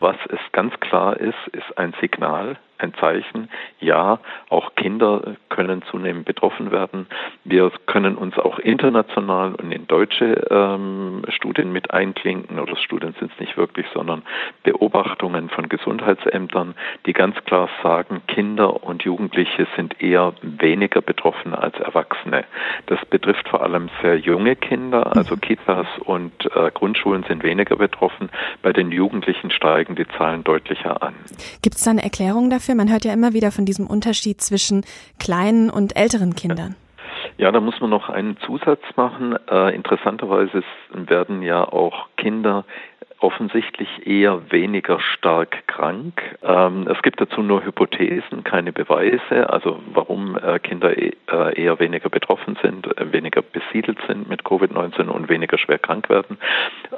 Was 0.00 0.16
es 0.28 0.40
ganz 0.52 0.78
klar 0.80 1.16
ist, 1.16 1.48
ist 1.52 1.78
ein 1.78 1.94
Signal, 2.00 2.58
ein 2.82 2.94
Zeichen. 2.94 3.48
Ja, 3.80 4.18
auch 4.48 4.74
Kinder 4.74 5.36
können 5.48 5.82
zunehmend 5.90 6.24
betroffen 6.24 6.70
werden. 6.70 7.06
Wir 7.44 7.70
können 7.86 8.16
uns 8.16 8.38
auch 8.38 8.58
international 8.58 9.54
und 9.54 9.72
in 9.72 9.86
deutsche 9.86 10.46
ähm, 10.50 11.22
Studien 11.28 11.72
mit 11.72 11.90
einklinken, 11.92 12.58
oder 12.58 12.76
Studien 12.76 13.14
sind 13.18 13.32
es 13.32 13.40
nicht 13.40 13.56
wirklich, 13.56 13.86
sondern 13.94 14.22
Beobachtungen 14.62 15.48
von 15.48 15.68
Gesundheitsämtern, 15.68 16.74
die 17.06 17.12
ganz 17.12 17.36
klar 17.44 17.68
sagen, 17.82 18.22
Kinder 18.26 18.82
und 18.84 19.02
Jugendliche 19.02 19.66
sind 19.76 20.00
eher 20.02 20.34
weniger 20.42 21.00
betroffen 21.00 21.54
als 21.54 21.78
Erwachsene. 21.80 22.44
Das 22.86 22.98
betrifft 23.06 23.48
vor 23.48 23.62
allem 23.62 23.88
sehr 24.00 24.18
junge 24.18 24.56
Kinder, 24.56 25.16
also 25.16 25.36
Kitas 25.36 25.86
und 26.04 26.32
äh, 26.54 26.70
Grundschulen 26.72 27.24
sind 27.24 27.42
weniger 27.42 27.76
betroffen. 27.76 28.30
Bei 28.62 28.72
den 28.72 28.90
Jugendlichen 28.90 29.50
steigen 29.50 29.94
die 29.94 30.06
Zahlen 30.16 30.44
deutlicher 30.44 31.02
an. 31.02 31.14
Gibt 31.62 31.76
es 31.76 31.84
da 31.84 31.90
eine 31.90 32.02
Erklärung 32.02 32.50
dafür? 32.50 32.71
Man 32.74 32.90
hört 32.90 33.04
ja 33.04 33.12
immer 33.12 33.32
wieder 33.32 33.50
von 33.52 33.64
diesem 33.64 33.86
Unterschied 33.86 34.40
zwischen 34.40 34.84
kleinen 35.18 35.70
und 35.70 35.96
älteren 35.96 36.34
Kindern. 36.34 36.76
Ja, 37.38 37.50
da 37.50 37.60
muss 37.60 37.80
man 37.80 37.90
noch 37.90 38.08
einen 38.08 38.36
Zusatz 38.38 38.82
machen. 38.96 39.36
Äh, 39.50 39.74
interessanterweise 39.74 40.62
werden 40.92 41.42
ja 41.42 41.64
auch 41.64 42.08
Kinder 42.16 42.64
offensichtlich 43.22 44.06
eher 44.06 44.50
weniger 44.50 45.00
stark 45.00 45.66
krank. 45.66 46.20
Ähm, 46.42 46.88
es 46.88 47.00
gibt 47.02 47.20
dazu 47.20 47.42
nur 47.42 47.64
Hypothesen, 47.64 48.44
keine 48.44 48.72
Beweise, 48.72 49.48
also 49.50 49.80
warum 49.92 50.36
äh, 50.36 50.58
Kinder 50.58 50.96
e 50.96 51.12
äh, 51.30 51.62
eher 51.62 51.78
weniger 51.78 52.08
betroffen 52.08 52.56
sind, 52.62 52.86
äh, 52.98 53.12
weniger 53.12 53.42
besiedelt 53.42 53.98
sind 54.06 54.28
mit 54.28 54.42
Covid-19 54.42 55.08
und 55.08 55.28
weniger 55.28 55.58
schwer 55.58 55.78
krank 55.78 56.08
werden. 56.08 56.38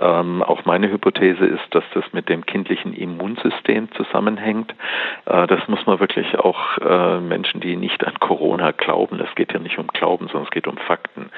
Ähm, 0.00 0.42
auch 0.42 0.64
meine 0.64 0.90
Hypothese 0.90 1.44
ist, 1.44 1.66
dass 1.70 1.84
das 1.94 2.04
mit 2.12 2.28
dem 2.28 2.46
kindlichen 2.46 2.94
Immunsystem 2.94 3.90
zusammenhängt. 3.92 4.74
Äh, 5.26 5.46
das 5.46 5.66
muss 5.68 5.84
man 5.86 6.00
wirklich 6.00 6.38
auch 6.38 6.78
äh, 6.78 7.20
Menschen, 7.20 7.60
die 7.60 7.76
nicht 7.76 8.06
an 8.06 8.14
Corona 8.18 8.72
glauben, 8.72 9.20
es 9.20 9.34
geht 9.34 9.52
ja 9.52 9.58
nicht 9.58 9.78
um 9.78 9.88
Glauben, 9.88 10.26
sondern 10.28 10.44
es 10.44 10.50
geht 10.50 10.66
um 10.66 10.76
Fakten, 10.76 11.30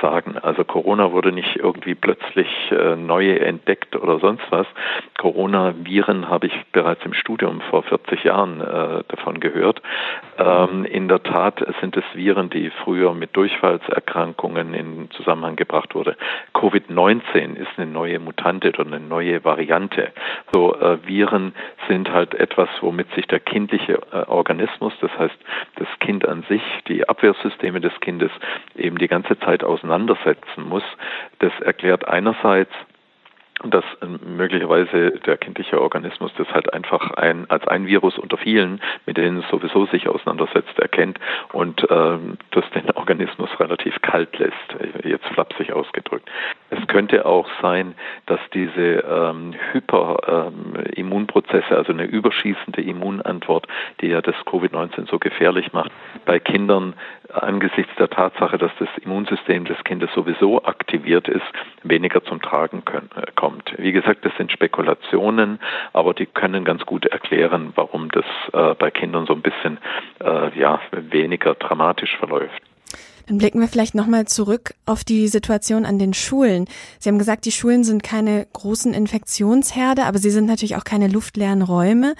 sagen. 0.00 0.36
Also 0.38 0.64
Corona 0.64 1.12
wurde 1.12 1.32
nicht 1.32 1.56
irgendwie 1.56 1.94
plötzlich 1.94 2.48
äh, 2.70 2.96
neu 2.96 3.32
entdeckt 3.36 3.96
oder 3.96 4.18
sonst 4.18 4.33
sonst 4.34 4.50
was. 4.50 4.66
Coronaviren 5.18 6.28
habe 6.28 6.46
ich 6.48 6.64
bereits 6.72 7.04
im 7.04 7.14
Studium 7.14 7.60
vor 7.70 7.82
40 7.82 8.24
Jahren 8.24 8.60
äh, 8.60 9.04
davon 9.08 9.40
gehört. 9.40 9.80
Ähm, 10.38 10.84
in 10.84 11.08
der 11.08 11.22
Tat 11.22 11.64
sind 11.80 11.96
es 11.96 12.04
Viren, 12.14 12.50
die 12.50 12.70
früher 12.82 13.14
mit 13.14 13.36
Durchfallserkrankungen 13.36 14.74
in 14.74 15.10
Zusammenhang 15.10 15.56
gebracht 15.56 15.94
wurde. 15.94 16.16
Covid-19 16.54 17.56
ist 17.56 17.70
eine 17.76 17.90
neue 17.90 18.18
Mutante 18.18 18.68
oder 18.68 18.86
eine 18.86 19.00
neue 19.00 19.44
Variante. 19.44 20.12
So 20.52 20.74
äh, 20.74 20.98
Viren 21.06 21.54
sind 21.88 22.10
halt 22.10 22.34
etwas, 22.34 22.68
womit 22.80 23.12
sich 23.14 23.26
der 23.26 23.40
kindliche 23.40 24.00
äh, 24.12 24.26
Organismus, 24.26 24.92
das 25.00 25.10
heißt 25.18 25.36
das 25.76 25.88
Kind 26.00 26.26
an 26.26 26.44
sich, 26.48 26.62
die 26.88 27.08
Abwehrsysteme 27.08 27.80
des 27.80 27.92
Kindes 28.00 28.30
eben 28.76 28.98
die 28.98 29.08
ganze 29.08 29.38
Zeit 29.38 29.62
auseinandersetzen 29.62 30.68
muss. 30.68 30.84
Das 31.38 31.52
erklärt 31.60 32.08
einerseits 32.08 32.72
dass 33.70 33.84
äh, 34.00 34.06
möglicherweise 34.06 35.12
der 35.26 35.36
kindliche 35.36 35.80
Organismus 35.80 36.32
das 36.36 36.48
halt 36.52 36.72
einfach 36.72 37.10
ein, 37.12 37.48
als 37.50 37.66
ein 37.68 37.86
Virus 37.86 38.18
unter 38.18 38.36
vielen, 38.36 38.80
mit 39.06 39.16
denen 39.16 39.38
es 39.38 39.48
sowieso 39.48 39.86
sich 39.86 40.08
auseinandersetzt, 40.08 40.78
erkennt 40.78 41.18
und 41.52 41.86
ähm, 41.90 42.38
das 42.50 42.64
den 42.70 42.90
Organismus 42.94 43.48
relativ 43.58 44.00
kalt 44.02 44.38
lässt, 44.38 44.54
jetzt 45.04 45.26
flapsig 45.26 45.72
ausgedrückt. 45.72 46.30
Es 46.70 46.86
könnte 46.88 47.26
auch 47.26 47.48
sein, 47.62 47.94
dass 48.26 48.40
diese 48.52 49.04
ähm, 49.08 49.54
Hyperimmunprozesse, 49.72 51.70
ähm, 51.70 51.76
also 51.76 51.92
eine 51.92 52.04
überschießende 52.04 52.82
Immunantwort, 52.82 53.66
die 54.00 54.08
ja 54.08 54.20
das 54.20 54.34
Covid-19 54.46 55.08
so 55.08 55.18
gefährlich 55.18 55.72
macht, 55.72 55.90
bei 56.24 56.38
Kindern 56.38 56.94
angesichts 57.32 57.92
der 57.96 58.10
Tatsache, 58.10 58.58
dass 58.58 58.72
das 58.78 58.88
Immunsystem 59.02 59.64
des 59.64 59.82
Kindes 59.84 60.10
sowieso 60.14 60.64
aktiviert 60.64 61.28
ist, 61.28 61.44
weniger 61.82 62.22
zum 62.24 62.40
Tragen 62.40 62.84
können, 62.84 63.10
äh, 63.16 63.22
kommt. 63.54 63.74
Wie 63.78 63.92
gesagt, 63.92 64.24
das 64.24 64.32
sind 64.36 64.52
Spekulationen, 64.52 65.58
aber 65.92 66.14
die 66.14 66.26
können 66.26 66.64
ganz 66.64 66.84
gut 66.84 67.06
erklären, 67.06 67.72
warum 67.76 68.10
das 68.10 68.24
äh, 68.52 68.74
bei 68.74 68.90
Kindern 68.90 69.26
so 69.26 69.34
ein 69.34 69.42
bisschen 69.42 69.78
äh, 70.20 70.58
ja, 70.58 70.80
weniger 70.92 71.54
dramatisch 71.54 72.16
verläuft. 72.16 72.62
Dann 73.26 73.38
blicken 73.38 73.60
wir 73.60 73.68
vielleicht 73.68 73.94
nochmal 73.94 74.26
zurück 74.26 74.74
auf 74.84 75.02
die 75.02 75.28
Situation 75.28 75.86
an 75.86 75.98
den 75.98 76.12
Schulen. 76.12 76.66
Sie 76.98 77.08
haben 77.08 77.18
gesagt, 77.18 77.46
die 77.46 77.52
Schulen 77.52 77.82
sind 77.82 78.02
keine 78.02 78.46
großen 78.52 78.92
Infektionsherde, 78.92 80.04
aber 80.04 80.18
sie 80.18 80.30
sind 80.30 80.46
natürlich 80.46 80.76
auch 80.76 80.84
keine 80.84 81.08
luftleeren 81.08 81.62
Räume. 81.62 82.14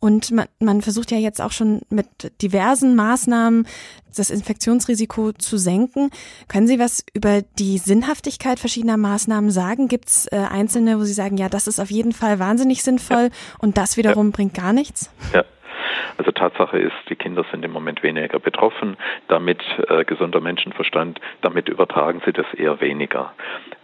Und 0.00 0.30
man, 0.30 0.46
man 0.58 0.82
versucht 0.82 1.10
ja 1.10 1.18
jetzt 1.18 1.40
auch 1.40 1.52
schon 1.52 1.80
mit 1.88 2.06
diversen 2.42 2.94
Maßnahmen 2.94 3.66
das 4.16 4.30
Infektionsrisiko 4.30 5.32
zu 5.32 5.56
senken. 5.56 6.10
Können 6.48 6.66
Sie 6.66 6.78
was 6.78 7.04
über 7.14 7.42
die 7.58 7.78
Sinnhaftigkeit 7.78 8.58
verschiedener 8.58 8.96
Maßnahmen 8.96 9.50
sagen? 9.50 9.88
Gibt 9.88 10.08
es 10.08 10.26
äh, 10.26 10.36
einzelne, 10.36 10.98
wo 10.98 11.04
Sie 11.04 11.12
sagen, 11.12 11.36
ja, 11.36 11.48
das 11.48 11.66
ist 11.68 11.80
auf 11.80 11.90
jeden 11.90 12.12
Fall 12.12 12.38
wahnsinnig 12.38 12.82
sinnvoll 12.82 13.30
ja. 13.30 13.56
und 13.60 13.78
das 13.78 13.96
wiederum 13.96 14.28
ja. 14.28 14.32
bringt 14.32 14.54
gar 14.54 14.72
nichts? 14.72 15.10
Ja. 15.32 15.44
Also 16.16 16.30
Tatsache 16.30 16.78
ist, 16.78 16.96
die 17.08 17.16
Kinder 17.16 17.44
sind 17.50 17.64
im 17.64 17.72
Moment 17.72 18.02
weniger 18.02 18.38
betroffen, 18.38 18.96
damit 19.28 19.62
äh, 19.88 20.04
gesunder 20.04 20.40
Menschenverstand, 20.40 21.20
damit 21.42 21.68
übertragen 21.68 22.22
sie 22.24 22.32
das 22.32 22.46
eher 22.54 22.80
weniger. 22.80 23.32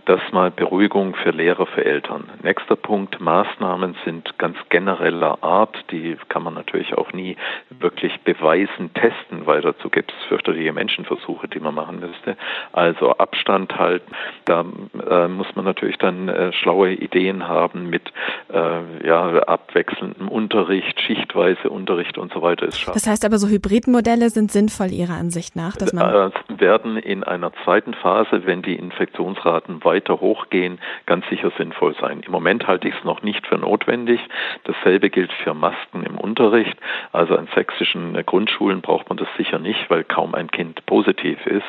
Das 0.07 0.21
mal 0.31 0.53
Beruhigung 0.53 1.17
für 1.17 1.31
Lehrer, 1.31 1.67
für 1.67 1.85
Eltern. 1.85 2.31
Nächster 2.45 2.77
Punkt, 2.77 3.21
Maßnahmen 3.21 3.97
sind 4.05 4.39
ganz 4.39 4.57
genereller 4.69 5.43
Art, 5.43 5.77
die 5.91 6.17
kann 6.29 6.45
man 6.45 6.55
natürlich 6.55 6.95
auch 6.97 7.13
nie 7.13 7.37
wirklich 7.71 8.13
beweisen, 8.21 8.95
testen, 8.95 9.47
weil 9.47 9.63
dazu 9.63 9.91
gibt 9.91 10.13
es 10.13 10.29
fürchterliche 10.29 10.73
Menschenversuche, 10.73 11.49
die 11.49 11.59
man 11.59 11.75
machen 11.75 11.99
müsste. 11.99 12.37
Also 12.73 13.15
Abstand 13.19 13.77
halten, 13.77 14.13
da 14.45 14.65
äh, 15.11 15.27
muss 15.27 15.49
man 15.57 15.65
natürlich 15.65 15.99
dann 15.99 16.29
äh, 16.29 16.53
schlaue 16.53 16.93
Ideen 16.93 17.49
haben 17.49 17.91
mit 17.91 18.13
äh, 18.53 19.05
ja, 19.05 19.43
abwechselndem 19.43 20.29
Unterricht, 20.29 21.01
schichtweise 21.01 21.69
Unterricht 21.69 22.17
und 22.17 22.33
so 22.33 22.43
weiter. 22.43 22.67
Ist 22.67 22.87
das 22.95 23.09
heißt 23.09 23.25
aber, 23.25 23.39
so 23.39 23.49
Hybridmodelle 23.49 24.31
sind 24.31 24.53
sinnvoll 24.53 24.93
Ihrer 24.93 25.15
Ansicht 25.15 25.57
nach? 25.57 25.75
Dass 25.75 25.93
man 25.93 26.31
äh, 26.31 26.61
werden 26.61 26.97
in 26.97 27.25
einer 27.25 27.53
zweiten 27.65 27.93
Phase, 27.95 28.47
wenn 28.47 28.63
die 28.63 28.77
Infektionsraten 28.77 29.85
weiter 29.85 29.96
weiter 29.97 30.21
hochgehen, 30.21 30.79
ganz 31.07 31.27
sicher 31.29 31.51
sinnvoll 31.57 31.95
sein. 32.01 32.21
Im 32.21 32.33
Moment 32.33 32.67
halte 32.67 32.89
ich 32.89 32.95
es 32.95 33.05
noch 33.05 33.23
nicht 33.23 33.47
für 33.47 33.57
notwendig. 33.57 34.21
Dasselbe 34.65 35.09
gilt 35.09 35.33
für 35.33 35.55
Masken 35.55 36.03
im 36.05 36.19
Unterricht. 36.19 36.77
Also 37.13 37.37
an 37.37 37.49
sächsischen 37.55 38.15
Grundschulen 38.27 38.83
braucht 38.83 39.09
man 39.09 39.17
das 39.17 39.29
sicher 39.39 39.59
nicht, 39.59 39.89
weil 39.89 40.05
kaum 40.05 40.35
ein 40.35 40.51
Kind 40.51 40.85
positiv 40.85 41.47
ist. 41.47 41.67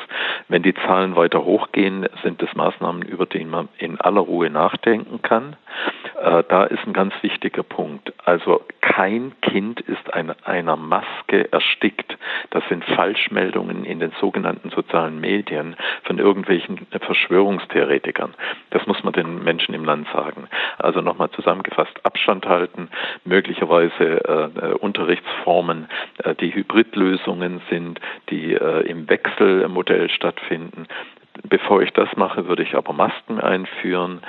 Wenn 0.48 0.62
die 0.62 0.74
Zahlen 0.74 1.16
weiter 1.16 1.44
hochgehen, 1.44 2.06
sind 2.22 2.42
es 2.42 2.54
Maßnahmen, 2.54 3.02
über 3.02 3.24
die 3.24 3.44
man 3.44 3.68
in 3.78 3.98
aller 4.00 4.20
Ruhe 4.20 4.50
nachdenken 4.50 5.22
kann. 5.22 5.56
Äh, 6.20 6.42
da 6.48 6.64
ist 6.64 6.86
ein 6.86 6.92
ganz 6.92 7.14
wichtiger 7.22 7.62
Punkt. 7.62 8.12
Also 8.24 8.62
kein 8.80 9.32
Kind 9.40 9.80
ist 9.80 10.12
an 10.12 10.34
einer 10.44 10.76
Maske 10.76 11.50
erstickt. 11.52 12.16
Das 12.50 12.62
sind 12.68 12.84
Falschmeldungen 12.84 13.84
in 13.84 14.00
den 14.00 14.12
sogenannten 14.20 14.70
sozialen 14.70 15.20
Medien 15.20 15.76
von 16.04 16.18
irgendwelchen 16.18 16.86
Verschwörungstheoretikern. 17.00 18.17
Das 18.70 18.86
muss 18.86 19.02
man 19.02 19.12
den 19.12 19.42
Menschen 19.42 19.74
im 19.74 19.84
Land 19.84 20.06
sagen. 20.12 20.48
Also 20.78 21.00
nochmal 21.00 21.30
zusammengefasst, 21.30 21.94
Abstand 22.04 22.46
halten, 22.46 22.88
möglicherweise 23.24 24.52
äh, 24.54 24.74
Unterrichtsformen, 24.74 25.88
äh, 26.24 26.34
die 26.34 26.54
Hybridlösungen 26.54 27.60
sind, 27.70 28.00
die 28.30 28.54
äh, 28.54 28.86
im 28.88 29.08
Wechselmodell 29.08 30.10
stattfinden. 30.10 30.86
Bevor 31.44 31.82
ich 31.82 31.92
das 31.92 32.08
mache, 32.16 32.48
würde 32.48 32.62
ich 32.62 32.74
aber 32.74 32.92
Masken 32.92 33.40
einführen 33.40 34.20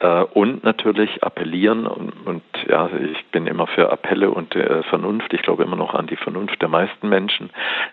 äh, 0.00 0.22
und 0.22 0.64
natürlich 0.64 1.22
appellieren. 1.22 1.86
Und, 1.86 2.12
und, 2.26 2.42
ja, 2.68 2.88
ich 2.96 3.24
bin 3.26 3.46
immer 3.46 3.66
für 3.66 3.90
Appelle 3.90 4.30
und 4.30 4.54
äh, 4.54 4.82
Vernunft. 4.84 5.32
Ich 5.32 5.42
glaube 5.42 5.64
immer 5.64 5.76
noch 5.76 5.94
an 5.94 6.06
die 6.06 6.16
Vernunft 6.16 6.60
der 6.60 6.68
meisten 6.68 7.08
Menschen. 7.08 7.50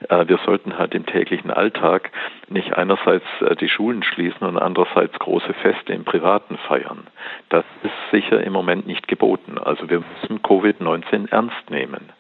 Äh, 0.10 0.28
wir 0.28 0.38
sollten 0.46 0.78
halt 0.78 0.94
im 0.94 1.06
täglichen 1.06 1.50
Alltag 1.50 2.12
nicht 2.50 2.74
einerseits 2.74 3.26
äh, 3.42 3.56
die 3.56 3.70
Schulen 3.70 4.04
schließen 4.04 4.46
und 4.46 4.58
andererseits 4.58 5.18
große 5.20 5.54
Feste 5.54 5.94
im 5.94 6.04
Privaten 6.04 6.58
feiern. 6.68 7.08
Das 7.50 7.66
ist 7.84 7.94
sicher 8.12 8.44
im 8.44 8.54
Moment 8.54 8.86
nicht 8.86 9.08
geboten. 9.08 9.58
Also 9.58 9.90
wir 9.90 10.04
müssen 10.22 10.42
Covid-19 10.42 11.32
ernst 11.32 11.70
nehmen. 11.70 12.12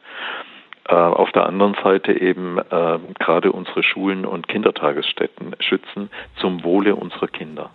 Äh, 0.87 0.93
auf 0.93 1.31
der 1.31 1.47
anderen 1.47 1.75
Seite 1.83 2.13
eben 2.13 2.57
äh, 2.57 2.99
gerade 3.19 3.51
unsere 3.51 3.83
Schulen 3.83 4.25
und 4.25 4.47
Kindertagesstätten 4.47 5.55
schützen 5.59 6.09
zum 6.37 6.63
Wohle 6.63 6.95
unserer 6.95 7.27
Kinder. 7.27 7.71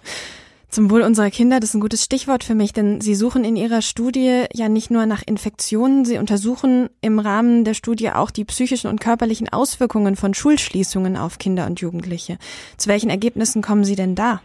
Zum 0.71 0.89
Wohl 0.89 1.03
unserer 1.03 1.31
Kinder, 1.31 1.59
das 1.59 1.71
ist 1.71 1.75
ein 1.75 1.81
gutes 1.81 2.05
Stichwort 2.05 2.45
für 2.45 2.55
mich, 2.55 2.73
denn 2.73 3.01
Sie 3.01 3.17
suchen 3.17 3.43
in 3.43 3.57
Ihrer 3.57 3.83
Studie 3.83 4.45
ja 4.53 4.69
nicht 4.69 4.89
nur 4.89 5.05
nach 5.05 5.23
Infektionen, 5.27 6.05
Sie 6.05 6.17
untersuchen 6.17 6.91
im 7.01 7.19
Rahmen 7.19 7.65
der 7.65 7.75
Studie 7.75 8.11
auch 8.11 8.31
die 8.31 8.45
psychischen 8.45 8.89
und 8.89 9.01
körperlichen 9.01 9.49
Auswirkungen 9.53 10.15
von 10.15 10.33
Schulschließungen 10.33 11.17
auf 11.17 11.39
Kinder 11.39 11.67
und 11.67 11.81
Jugendliche. 11.81 12.39
Zu 12.77 12.89
welchen 12.89 13.11
Ergebnissen 13.11 13.63
kommen 13.63 13.83
Sie 13.83 13.97
denn 13.97 14.15
da? 14.15 14.43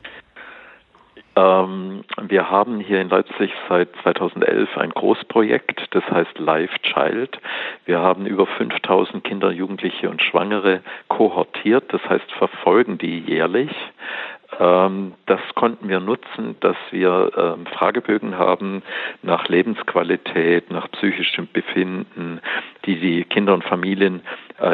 Ähm, 1.35 2.03
wir 2.27 2.49
haben 2.49 2.79
hier 2.79 3.01
in 3.01 3.09
Leipzig 3.09 3.51
seit 3.69 3.89
2011 4.01 4.77
ein 4.77 4.89
Großprojekt, 4.89 5.89
das 5.91 6.03
heißt 6.09 6.39
Live 6.39 6.71
Child. 6.81 7.37
Wir 7.85 7.99
haben 7.99 8.25
über 8.25 8.47
5000 8.47 9.23
Kinder, 9.23 9.51
Jugendliche 9.51 10.09
und 10.09 10.23
Schwangere 10.23 10.81
kohortiert, 11.07 11.93
das 11.93 12.01
heißt 12.09 12.31
verfolgen 12.31 12.97
die 12.97 13.19
jährlich. 13.19 13.69
Ähm, 14.59 15.13
das 15.25 15.39
konnten 15.55 15.89
wir 15.89 15.99
nutzen, 15.99 16.55
dass 16.59 16.77
wir 16.91 17.31
ähm, 17.37 17.65
Fragebögen 17.65 18.37
haben 18.37 18.83
nach 19.21 19.47
Lebensqualität, 19.47 20.71
nach 20.71 20.89
psychischem 20.91 21.47
Befinden, 21.51 22.39
die 22.85 22.99
die 22.99 23.23
Kinder 23.25 23.53
und 23.53 23.63
Familien 23.63 24.21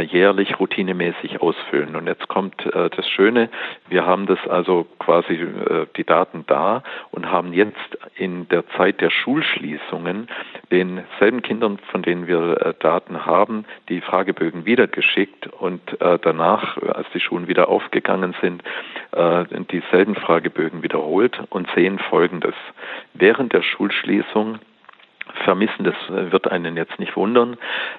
jährlich 0.01 0.59
routinemäßig 0.59 1.41
ausfüllen. 1.41 1.95
Und 1.95 2.07
jetzt 2.07 2.27
kommt 2.27 2.65
äh, 2.65 2.89
das 2.89 3.07
Schöne, 3.09 3.49
wir 3.89 4.05
haben 4.05 4.25
das 4.27 4.39
also 4.47 4.85
quasi 4.99 5.33
äh, 5.33 5.87
die 5.97 6.03
Daten 6.03 6.45
da 6.47 6.83
und 7.11 7.31
haben 7.31 7.53
jetzt 7.53 7.97
in 8.15 8.47
der 8.49 8.67
Zeit 8.77 9.01
der 9.01 9.09
Schulschließungen 9.09 10.27
denselben 10.71 11.41
Kindern, 11.41 11.79
von 11.91 12.01
denen 12.03 12.27
wir 12.27 12.75
Daten 12.79 13.25
haben, 13.25 13.65
die 13.89 14.01
Fragebögen 14.01 14.65
wiedergeschickt 14.65 15.47
und 15.47 15.81
danach, 15.99 16.77
als 16.77 17.07
die 17.13 17.19
Schulen 17.19 17.47
wieder 17.47 17.67
aufgegangen 17.67 18.35
sind, 18.41 18.63
dieselben 19.71 20.15
Fragebögen 20.15 20.83
wiederholt 20.83 21.41
und 21.49 21.67
sehen 21.75 21.99
Folgendes. 21.99 22.55
Während 23.13 23.53
der 23.53 23.61
Schulschließung 23.61 24.59
vermissen, 25.43 25.83
das 25.83 25.95
wird 26.09 26.51
einen 26.51 26.77
jetzt 26.77 26.99
nicht 26.99 27.15
wundern, 27.15 27.57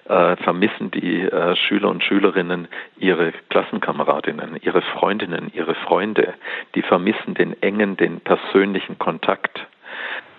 äh, 0.09 0.37
vermissen 0.37 0.91
die 0.91 1.23
äh, 1.23 1.57
Schüler 1.57 1.89
und 1.89 2.03
Schülerinnen 2.05 2.69
ihre 2.97 3.33
Klassenkameradinnen, 3.51 4.59
ihre 4.63 4.83
Freundinnen, 4.83 5.51
ihre 5.55 5.75
Freunde. 5.75 6.35
Die 6.75 6.83
vermissen 6.83 7.35
den 7.35 7.61
engen, 7.63 7.97
den 7.97 8.21
persönlichen 8.21 8.99
Kontakt. 8.99 9.67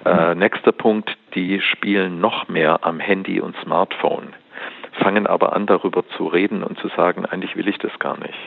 Äh, 0.06 0.36
nächster 0.36 0.72
Punkt, 0.72 1.16
die 1.36 1.62
spielen 1.62 2.20
noch 2.20 2.48
mehr 2.48 2.80
am 2.84 3.00
Handy 3.00 3.40
und 3.40 3.56
Smartphone, 3.64 4.34
fangen 5.02 5.28
aber 5.28 5.54
an 5.54 5.66
darüber 5.66 6.06
zu 6.18 6.28
reden 6.28 6.64
und 6.64 6.78
zu 6.80 6.90
sagen, 6.90 7.26
eigentlich 7.26 7.56
will 7.56 7.68
ich 7.68 7.78
das 7.78 7.98
gar 8.00 8.18
nicht. 8.18 8.38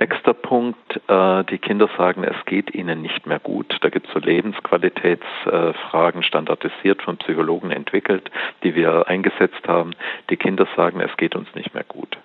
Nächster 0.00 0.32
Punkt, 0.32 1.00
äh, 1.08 1.44
die 1.44 1.58
Kinder 1.58 1.88
sagen, 1.96 2.22
es 2.22 2.36
geht 2.44 2.74
ihnen 2.74 3.02
nicht 3.02 3.26
mehr 3.26 3.40
gut. 3.40 3.76
Da 3.80 3.88
gibt 3.88 4.06
es 4.06 4.12
so 4.12 4.20
Lebensqualitätsfragen 4.20 6.22
standardisiert 6.22 7.02
von 7.02 7.16
Psychologen 7.16 7.72
entwickelt, 7.72 8.30
die 8.62 8.76
wir 8.76 9.08
eingesetzt 9.08 9.66
haben. 9.66 9.94
Die 10.30 10.36
Kinder 10.36 10.68
sagen, 10.76 11.00
es 11.00 11.16
geht 11.16 11.34
uns 11.34 11.52
nicht 11.54 11.74
mehr 11.74 11.84
gut. 11.84 12.16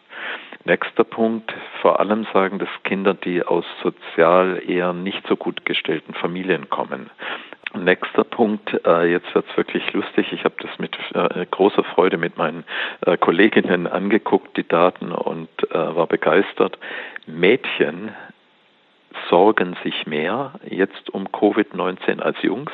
Nächster 0.65 1.03
Punkt, 1.03 1.53
vor 1.82 2.00
allem 2.00 2.25
sagen 2.32 2.60
das 2.60 2.70
Kinder, 2.84 3.13
die 3.13 3.44
aus 3.44 3.65
sozial 3.82 4.62
eher 4.65 4.94
nicht 4.94 5.25
so 5.27 5.36
gut 5.36 5.65
gestellten 5.65 6.13
Familien 6.13 6.70
kommen. 6.70 7.10
Nächster 7.75 8.24
Punkt, 8.24 8.72
äh, 8.86 9.12
jetzt 9.12 9.34
wird's 9.34 9.58
wirklich 9.58 9.93
lustig. 9.93 10.32
Ich 10.32 10.43
habe 10.43 10.55
das 10.60 10.77
mit 10.77 10.96
äh, 11.15 11.46
großer 11.50 11.84
Freude 11.84 12.17
mit 12.17 12.38
meinen 12.38 12.65
äh, 13.01 13.17
Kolleginnen 13.17 13.88
angeguckt, 13.88 14.55
die 14.58 14.67
Daten, 14.67 15.12
und 15.12 15.50
äh, 15.72 15.74
war 15.74 16.05
begeistert. 16.05 16.77
Mädchen 17.25 18.12
sorgen 19.29 19.75
sich 19.84 20.05
mehr 20.05 20.53
jetzt 20.70 21.10
um 21.10 21.27
Covid-19 21.27 22.20
als 22.20 22.41
Jungs. 22.41 22.72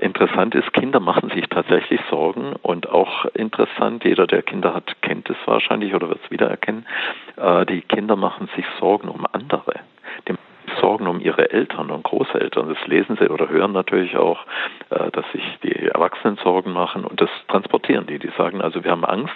Interessant 0.00 0.56
ist, 0.56 0.72
Kinder 0.72 0.98
machen 0.98 1.30
sich 1.30 1.46
tatsächlich 1.50 2.00
Sorgen 2.10 2.54
und 2.62 2.88
auch 2.88 3.26
interessant, 3.26 4.02
jeder, 4.02 4.26
der 4.26 4.42
Kinder 4.42 4.74
hat, 4.74 5.00
kennt 5.02 5.30
es 5.30 5.36
wahrscheinlich 5.44 5.94
oder 5.94 6.08
wird 6.08 6.18
es 6.24 6.30
wiedererkennen, 6.32 6.84
die 7.68 7.82
Kinder 7.82 8.16
machen 8.16 8.48
sich 8.56 8.64
Sorgen 8.80 9.08
um 9.08 9.24
andere. 9.30 9.74
Sorgen 10.98 11.06
um 11.06 11.20
ihre 11.20 11.50
Eltern 11.50 11.90
und 11.90 12.02
Großeltern. 12.02 12.68
Das 12.68 12.86
lesen 12.86 13.16
sie 13.20 13.28
oder 13.28 13.48
hören 13.48 13.72
natürlich 13.72 14.16
auch, 14.16 14.40
äh, 14.90 15.10
dass 15.12 15.24
sich 15.32 15.42
die 15.62 15.86
Erwachsenen 15.86 16.36
Sorgen 16.42 16.72
machen 16.72 17.04
und 17.04 17.20
das 17.20 17.30
transportieren 17.48 18.06
die. 18.06 18.18
Die 18.18 18.30
sagen 18.36 18.60
also, 18.60 18.82
wir 18.82 18.90
haben 18.90 19.04
Angst 19.04 19.34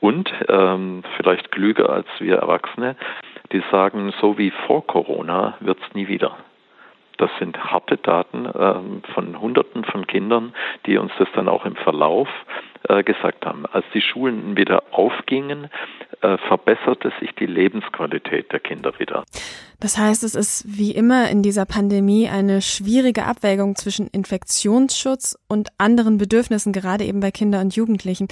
und 0.00 0.30
ähm, 0.48 1.02
vielleicht 1.16 1.50
klüger 1.50 1.90
als 1.90 2.06
wir 2.18 2.36
Erwachsene, 2.36 2.96
die 3.52 3.62
sagen, 3.70 4.12
so 4.20 4.36
wie 4.36 4.52
vor 4.66 4.86
Corona 4.86 5.56
wird 5.60 5.78
es 5.80 5.94
nie 5.94 6.08
wieder. 6.08 6.36
Das 7.18 7.30
sind 7.38 7.58
harte 7.58 7.96
Daten 7.96 8.46
äh, 8.46 9.12
von 9.12 9.40
Hunderten 9.40 9.84
von 9.84 10.06
Kindern, 10.06 10.54
die 10.86 10.96
uns 10.96 11.12
das 11.18 11.28
dann 11.34 11.48
auch 11.48 11.64
im 11.64 11.76
Verlauf 11.76 12.28
äh, 12.88 13.02
gesagt 13.02 13.44
haben. 13.44 13.66
Als 13.66 13.84
die 13.92 14.00
Schulen 14.00 14.56
wieder 14.56 14.84
aufgingen, 14.92 15.68
äh, 16.20 16.38
verbesserte 16.48 17.12
sich 17.20 17.34
die 17.34 17.46
Lebensqualität 17.46 18.52
der 18.52 18.60
Kinder 18.60 18.98
wieder. 18.98 19.24
Das 19.80 19.98
heißt, 19.98 20.22
es 20.24 20.34
ist 20.34 20.64
wie 20.66 20.92
immer 20.92 21.28
in 21.28 21.42
dieser 21.42 21.66
Pandemie 21.66 22.28
eine 22.28 22.62
schwierige 22.62 23.24
Abwägung 23.24 23.74
zwischen 23.74 24.06
Infektionsschutz 24.08 25.38
und 25.48 25.68
anderen 25.78 26.18
Bedürfnissen, 26.18 26.72
gerade 26.72 27.04
eben 27.04 27.20
bei 27.20 27.30
Kindern 27.30 27.66
und 27.66 27.76
Jugendlichen. 27.76 28.28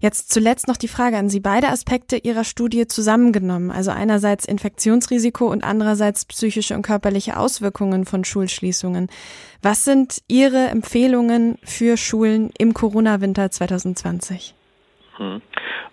Jetzt 0.00 0.32
zuletzt 0.32 0.68
noch 0.68 0.76
die 0.76 0.88
Frage 0.88 1.16
an 1.16 1.28
Sie 1.28 1.40
beide 1.40 1.68
Aspekte 1.68 2.16
Ihrer 2.16 2.44
Studie 2.44 2.86
zusammengenommen, 2.86 3.70
also 3.70 3.90
einerseits 3.90 4.44
Infektionsrisiko 4.44 5.46
und 5.46 5.64
andererseits 5.64 6.24
psychische 6.24 6.74
und 6.74 6.82
körperliche 6.82 7.38
Auswirkungen 7.38 8.04
von 8.04 8.24
Schulschließungen. 8.24 9.08
Was 9.62 9.84
sind 9.84 10.22
Ihre 10.28 10.68
Empfehlungen 10.68 11.58
für 11.64 11.96
Schulen 11.96 12.50
im 12.58 12.74
Corona-Winter 12.74 13.50
2020? 13.50 14.54
Hm. 15.16 15.40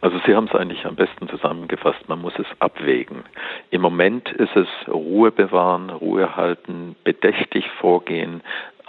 Also 0.02 0.20
Sie 0.26 0.34
haben 0.34 0.48
es 0.48 0.56
eigentlich 0.56 0.84
am 0.86 0.96
besten 0.96 1.30
zusammengefasst, 1.30 2.10
man 2.10 2.20
muss 2.20 2.34
es 2.40 2.48
abwägen. 2.60 3.24
Im 3.70 3.82
Moment 3.82 4.32
ist 4.32 4.56
es 4.56 4.68
Ruhe 4.88 5.32
bewahren, 5.32 5.92
Ruhe 5.92 6.36
halten, 6.36 6.96
bedächtig 7.04 7.70
vorgehen, 7.80 8.42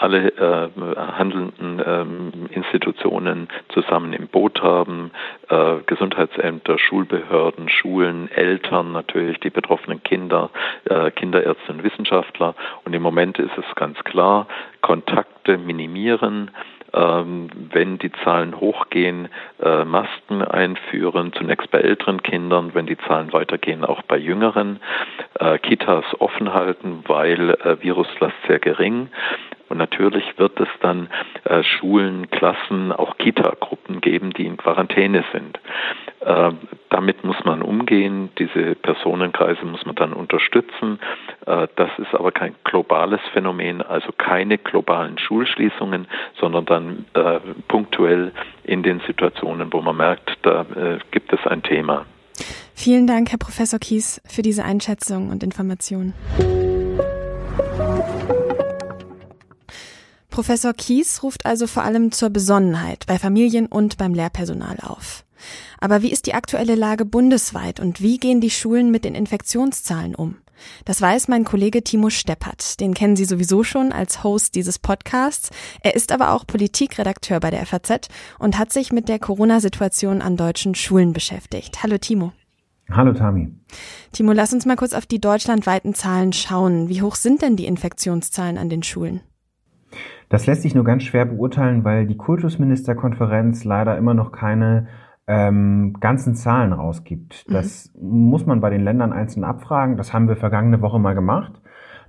alle 0.02 0.28
äh, 0.32 0.68
handelnden 0.96 1.80
ähm, 1.84 2.32
Institutionen 2.50 3.48
zusammen 3.68 4.12
im 4.12 4.26
Boot 4.26 4.60
haben, 4.60 5.12
äh, 5.48 5.76
Gesundheitsämter, 5.86 6.78
Schulbehörden, 6.78 7.68
Schulen, 7.68 8.28
Eltern, 8.32 8.92
natürlich 8.92 9.38
die 9.40 9.50
betroffenen 9.50 10.02
Kinder, 10.02 10.50
äh, 10.86 11.12
Kinderärzte 11.12 11.72
und 11.72 11.84
Wissenschaftler. 11.84 12.54
Und 12.84 12.94
im 12.94 13.02
Moment 13.02 13.38
ist 13.38 13.56
es 13.56 13.74
ganz 13.76 13.96
klar, 14.02 14.48
Kontakte 14.80 15.56
minimieren, 15.56 16.50
ähm, 16.94 17.48
wenn 17.72 17.98
die 17.98 18.12
Zahlen 18.24 18.58
hochgehen, 18.58 19.28
äh, 19.62 19.84
Masken 19.84 20.42
einführen, 20.42 21.32
zunächst 21.32 21.70
bei 21.70 21.78
älteren 21.78 22.22
Kindern, 22.22 22.74
wenn 22.74 22.86
die 22.86 22.98
Zahlen 22.98 23.32
weitergehen, 23.32 23.84
auch 23.84 24.02
bei 24.02 24.18
jüngeren, 24.18 24.80
äh, 25.38 25.58
Kitas 25.58 26.04
offen 26.18 26.52
halten, 26.52 27.04
weil 27.06 27.50
äh, 27.50 27.82
Viruslast 27.82 28.34
sehr 28.46 28.58
gering 28.58 29.08
und 29.72 29.78
natürlich 29.78 30.24
wird 30.36 30.60
es 30.60 30.68
dann 30.80 31.08
äh, 31.44 31.62
Schulen, 31.62 32.30
Klassen, 32.30 32.92
auch 32.92 33.16
Kita-Gruppen 33.16 34.02
geben, 34.02 34.30
die 34.34 34.44
in 34.44 34.58
Quarantäne 34.58 35.24
sind. 35.32 35.58
Äh, 36.20 36.52
damit 36.90 37.24
muss 37.24 37.42
man 37.46 37.62
umgehen. 37.62 38.28
Diese 38.38 38.74
Personenkreise 38.74 39.64
muss 39.64 39.86
man 39.86 39.94
dann 39.94 40.12
unterstützen. 40.12 41.00
Äh, 41.46 41.68
das 41.76 41.88
ist 41.96 42.14
aber 42.14 42.32
kein 42.32 42.54
globales 42.64 43.20
Phänomen, 43.32 43.80
also 43.80 44.12
keine 44.12 44.58
globalen 44.58 45.16
Schulschließungen, 45.16 46.06
sondern 46.38 46.66
dann 46.66 47.06
äh, 47.14 47.40
punktuell 47.68 48.32
in 48.64 48.82
den 48.82 49.00
Situationen, 49.06 49.72
wo 49.72 49.80
man 49.80 49.96
merkt, 49.96 50.36
da 50.42 50.66
äh, 50.76 50.98
gibt 51.12 51.32
es 51.32 51.46
ein 51.46 51.62
Thema. 51.62 52.04
Vielen 52.74 53.06
Dank, 53.06 53.30
Herr 53.30 53.38
Professor 53.38 53.78
Kies, 53.78 54.20
für 54.26 54.42
diese 54.42 54.64
Einschätzung 54.64 55.30
und 55.30 55.42
Informationen. 55.42 56.12
Professor 60.32 60.72
Kies 60.72 61.22
ruft 61.22 61.44
also 61.44 61.66
vor 61.66 61.84
allem 61.84 62.10
zur 62.10 62.30
Besonnenheit 62.30 63.04
bei 63.06 63.18
Familien 63.18 63.66
und 63.66 63.98
beim 63.98 64.14
Lehrpersonal 64.14 64.78
auf. 64.80 65.26
Aber 65.78 66.00
wie 66.00 66.10
ist 66.10 66.26
die 66.26 66.32
aktuelle 66.32 66.74
Lage 66.74 67.04
bundesweit 67.04 67.80
und 67.80 68.00
wie 68.00 68.16
gehen 68.16 68.40
die 68.40 68.48
Schulen 68.48 68.90
mit 68.90 69.04
den 69.04 69.14
Infektionszahlen 69.14 70.14
um? 70.14 70.38
Das 70.86 71.02
weiß 71.02 71.28
mein 71.28 71.44
Kollege 71.44 71.84
Timo 71.84 72.08
Steppert. 72.08 72.80
Den 72.80 72.94
kennen 72.94 73.14
Sie 73.14 73.26
sowieso 73.26 73.62
schon 73.62 73.92
als 73.92 74.24
Host 74.24 74.54
dieses 74.54 74.78
Podcasts. 74.78 75.50
Er 75.82 75.94
ist 75.94 76.12
aber 76.12 76.32
auch 76.32 76.46
Politikredakteur 76.46 77.38
bei 77.38 77.50
der 77.50 77.66
FAZ 77.66 78.08
und 78.38 78.58
hat 78.58 78.72
sich 78.72 78.90
mit 78.90 79.10
der 79.10 79.18
Corona-Situation 79.18 80.22
an 80.22 80.38
deutschen 80.38 80.74
Schulen 80.74 81.12
beschäftigt. 81.12 81.82
Hallo 81.82 81.98
Timo. 81.98 82.32
Hallo 82.90 83.12
Tami. 83.12 83.50
Timo, 84.12 84.32
lass 84.32 84.54
uns 84.54 84.64
mal 84.64 84.76
kurz 84.76 84.94
auf 84.94 85.04
die 85.04 85.20
deutschlandweiten 85.20 85.94
Zahlen 85.94 86.32
schauen. 86.32 86.88
Wie 86.88 87.02
hoch 87.02 87.16
sind 87.16 87.42
denn 87.42 87.56
die 87.56 87.66
Infektionszahlen 87.66 88.56
an 88.56 88.70
den 88.70 88.82
Schulen? 88.82 89.20
Das 90.32 90.46
lässt 90.46 90.62
sich 90.62 90.74
nur 90.74 90.84
ganz 90.84 91.02
schwer 91.02 91.26
beurteilen, 91.26 91.84
weil 91.84 92.06
die 92.06 92.16
Kultusministerkonferenz 92.16 93.64
leider 93.64 93.98
immer 93.98 94.14
noch 94.14 94.32
keine 94.32 94.86
ähm, 95.26 95.92
ganzen 96.00 96.34
Zahlen 96.34 96.72
rausgibt. 96.72 97.44
Mhm. 97.46 97.52
Das 97.52 97.92
mhm. 97.94 98.30
muss 98.30 98.46
man 98.46 98.62
bei 98.62 98.70
den 98.70 98.82
Ländern 98.82 99.12
einzeln 99.12 99.44
abfragen. 99.44 99.98
Das 99.98 100.14
haben 100.14 100.28
wir 100.28 100.36
vergangene 100.36 100.80
Woche 100.80 100.98
mal 100.98 101.14
gemacht. 101.14 101.60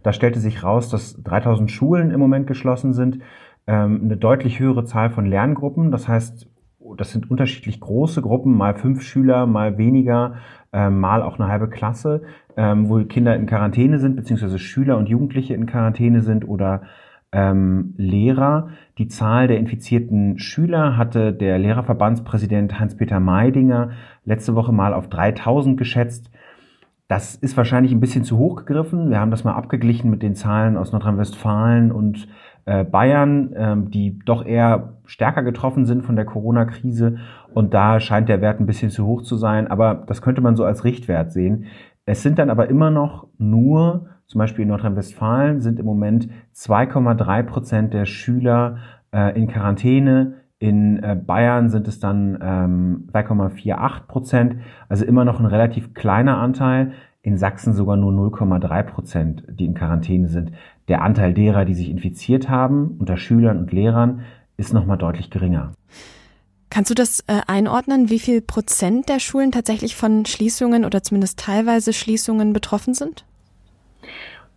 Da 0.03 0.13
stellte 0.13 0.39
sich 0.39 0.63
raus, 0.63 0.87
dass 0.87 1.21
3000 1.21 1.69
Schulen 1.69 2.11
im 2.11 2.19
Moment 2.21 2.47
geschlossen 2.47 2.93
sind, 2.93 3.19
ähm, 3.67 4.03
eine 4.05 4.15
deutlich 4.15 4.57
höhere 4.57 4.85
Zahl 4.85 5.09
von 5.09 5.25
Lerngruppen. 5.25 5.91
Das 5.91 6.07
heißt, 6.07 6.49
das 6.95 7.11
sind 7.11 7.29
unterschiedlich 7.29 7.81
große 7.81 8.21
Gruppen, 8.21 8.55
mal 8.55 8.75
fünf 8.75 9.01
Schüler, 9.01 9.45
mal 9.47 9.77
weniger, 9.77 10.35
äh, 10.71 10.89
mal 10.89 11.23
auch 11.23 11.39
eine 11.39 11.49
halbe 11.49 11.67
Klasse, 11.67 12.21
ähm, 12.55 12.87
wo 12.87 13.03
Kinder 13.03 13.35
in 13.35 13.47
Quarantäne 13.47 13.99
sind, 13.99 14.15
beziehungsweise 14.15 14.59
Schüler 14.59 14.97
und 14.97 15.09
Jugendliche 15.09 15.55
in 15.55 15.65
Quarantäne 15.65 16.21
sind 16.21 16.47
oder 16.47 16.83
ähm, 17.33 17.93
Lehrer. 17.97 18.69
Die 18.97 19.07
Zahl 19.07 19.47
der 19.47 19.57
infizierten 19.57 20.37
Schüler 20.37 20.95
hatte 20.95 21.33
der 21.33 21.57
Lehrerverbandspräsident 21.57 22.79
Hans-Peter 22.79 23.19
Meidinger 23.19 23.91
letzte 24.23 24.55
Woche 24.55 24.71
mal 24.71 24.93
auf 24.93 25.09
3000 25.09 25.77
geschätzt. 25.77 26.29
Das 27.07 27.35
ist 27.35 27.57
wahrscheinlich 27.57 27.91
ein 27.91 27.99
bisschen 27.99 28.23
zu 28.23 28.37
hoch 28.37 28.55
gegriffen. 28.55 29.09
Wir 29.09 29.19
haben 29.19 29.31
das 29.31 29.43
mal 29.43 29.53
abgeglichen 29.53 30.09
mit 30.09 30.23
den 30.23 30.35
Zahlen 30.35 30.77
aus 30.77 30.93
Nordrhein-Westfalen 30.93 31.91
und 31.91 32.27
äh, 32.65 32.83
Bayern, 32.83 33.53
ähm, 33.55 33.91
die 33.91 34.19
doch 34.25 34.45
eher 34.45 34.93
stärker 35.05 35.43
getroffen 35.43 35.85
sind 35.85 36.03
von 36.03 36.15
der 36.15 36.25
Corona-Krise. 36.25 37.17
Und 37.53 37.73
da 37.73 37.99
scheint 37.99 38.29
der 38.29 38.41
Wert 38.41 38.59
ein 38.59 38.65
bisschen 38.65 38.89
zu 38.89 39.05
hoch 39.05 39.21
zu 39.21 39.35
sein. 39.35 39.67
Aber 39.67 39.95
das 40.07 40.21
könnte 40.21 40.41
man 40.41 40.55
so 40.55 40.63
als 40.63 40.85
Richtwert 40.85 41.33
sehen. 41.33 41.65
Es 42.05 42.21
sind 42.21 42.39
dann 42.39 42.49
aber 42.49 42.69
immer 42.69 42.89
noch 42.89 43.27
nur, 43.37 44.07
zum 44.27 44.39
Beispiel 44.39 44.63
in 44.63 44.69
Nordrhein-Westfalen, 44.69 45.61
sind 45.61 45.79
im 45.79 45.85
Moment 45.85 46.27
2,3 46.55 47.43
Prozent 47.43 47.93
der 47.93 48.05
Schüler 48.05 48.77
äh, 49.13 49.39
in 49.39 49.47
Quarantäne. 49.47 50.35
In 50.59 51.01
äh, 51.03 51.15
Bayern 51.15 51.69
sind 51.69 51.87
es 51.87 51.99
dann 51.99 52.39
ähm, 52.41 53.09
2,48 53.13 54.07
Prozent, 54.07 54.55
also 54.89 55.05
immer 55.05 55.25
noch 55.25 55.39
ein 55.39 55.45
relativ 55.45 55.93
kleiner 55.93 56.37
Anteil. 56.37 56.93
In 57.21 57.37
Sachsen 57.37 57.73
sogar 57.73 57.95
nur 57.95 58.11
0,3 58.11 58.83
Prozent, 58.83 59.43
die 59.49 59.65
in 59.65 59.73
Quarantäne 59.73 60.27
sind. 60.27 60.51
Der 60.87 61.01
Anteil 61.01 61.33
derer, 61.33 61.63
die 61.63 61.73
sich 61.73 61.89
infiziert 61.89 62.49
haben, 62.49 62.97
unter 62.99 63.17
Schülern 63.17 63.59
und 63.59 63.71
Lehrern, 63.71 64.21
ist 64.57 64.73
nochmal 64.73 64.97
deutlich 64.97 65.29
geringer. 65.29 65.71
Kannst 66.69 66.89
du 66.89 66.95
das 66.95 67.19
äh, 67.27 67.41
einordnen, 67.45 68.09
wie 68.09 68.19
viel 68.19 68.41
Prozent 68.41 69.07
der 69.07 69.19
Schulen 69.19 69.51
tatsächlich 69.51 69.95
von 69.95 70.25
Schließungen 70.25 70.85
oder 70.85 71.03
zumindest 71.03 71.39
teilweise 71.39 71.93
Schließungen 71.93 72.51
betroffen 72.51 72.93
sind? 72.93 73.25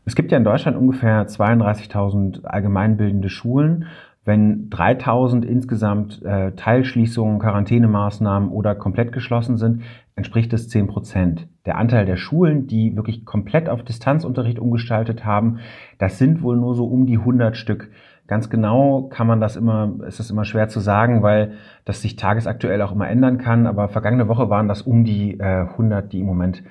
Es 0.07 0.15
gibt 0.15 0.33
ja 0.33 0.39
in 0.39 0.45
Deutschland 0.45 0.79
ungefähr 0.79 1.27
32.000 1.27 2.45
allgemeinbildende 2.45 3.29
Schulen 3.29 3.87
wenn 4.27 4.69
3000 4.71 5.45
insgesamt 5.45 6.21
äh, 6.25 6.51
Teilschließungen, 6.53 7.39
Quarantänemaßnahmen 7.39 8.51
oder 8.51 8.75
komplett 8.75 9.13
geschlossen 9.13 9.57
sind, 9.57 9.83
entspricht 10.17 10.53
es 10.53 10.69
10 10.69 10.89
Prozent. 10.89 11.47
Der 11.65 11.79
Anteil 11.79 12.07
der 12.07 12.17
Schulen, 12.17 12.67
die 12.67 12.97
wirklich 12.97 13.25
komplett 13.25 13.69
auf 13.69 13.85
Distanzunterricht 13.85 14.59
umgestaltet 14.59 15.25
haben, 15.25 15.61
das 15.99 16.19
sind 16.19 16.43
wohl 16.43 16.57
nur 16.57 16.75
so 16.75 16.87
um 16.87 17.07
die 17.07 17.19
100 17.19 17.57
Stück. 17.57 17.89
Ganz 18.27 18.51
genau 18.51 19.03
kann 19.03 19.29
man 19.29 19.41
das 19.41 19.55
immer, 19.55 19.93
ist 20.05 20.19
es 20.19 20.31
immer 20.31 20.45
schwer 20.45 20.69
zu 20.69 20.81
sagen, 20.81 21.23
weil 21.23 21.53
das 21.85 22.03
sich 22.03 22.17
tagesaktuell 22.17 22.83
auch 22.83 22.91
immer 22.91 23.09
ändern 23.09 23.39
kann. 23.39 23.69
Aber 23.69 23.89
vergangene 23.89 24.27
Woche 24.27 24.51
waren 24.51 24.67
das 24.67 24.83
um 24.83 25.05
die 25.05 25.39
äh, 25.39 25.69
100, 25.69 26.13
die 26.13 26.19
im 26.19 26.27
Moment 26.27 26.65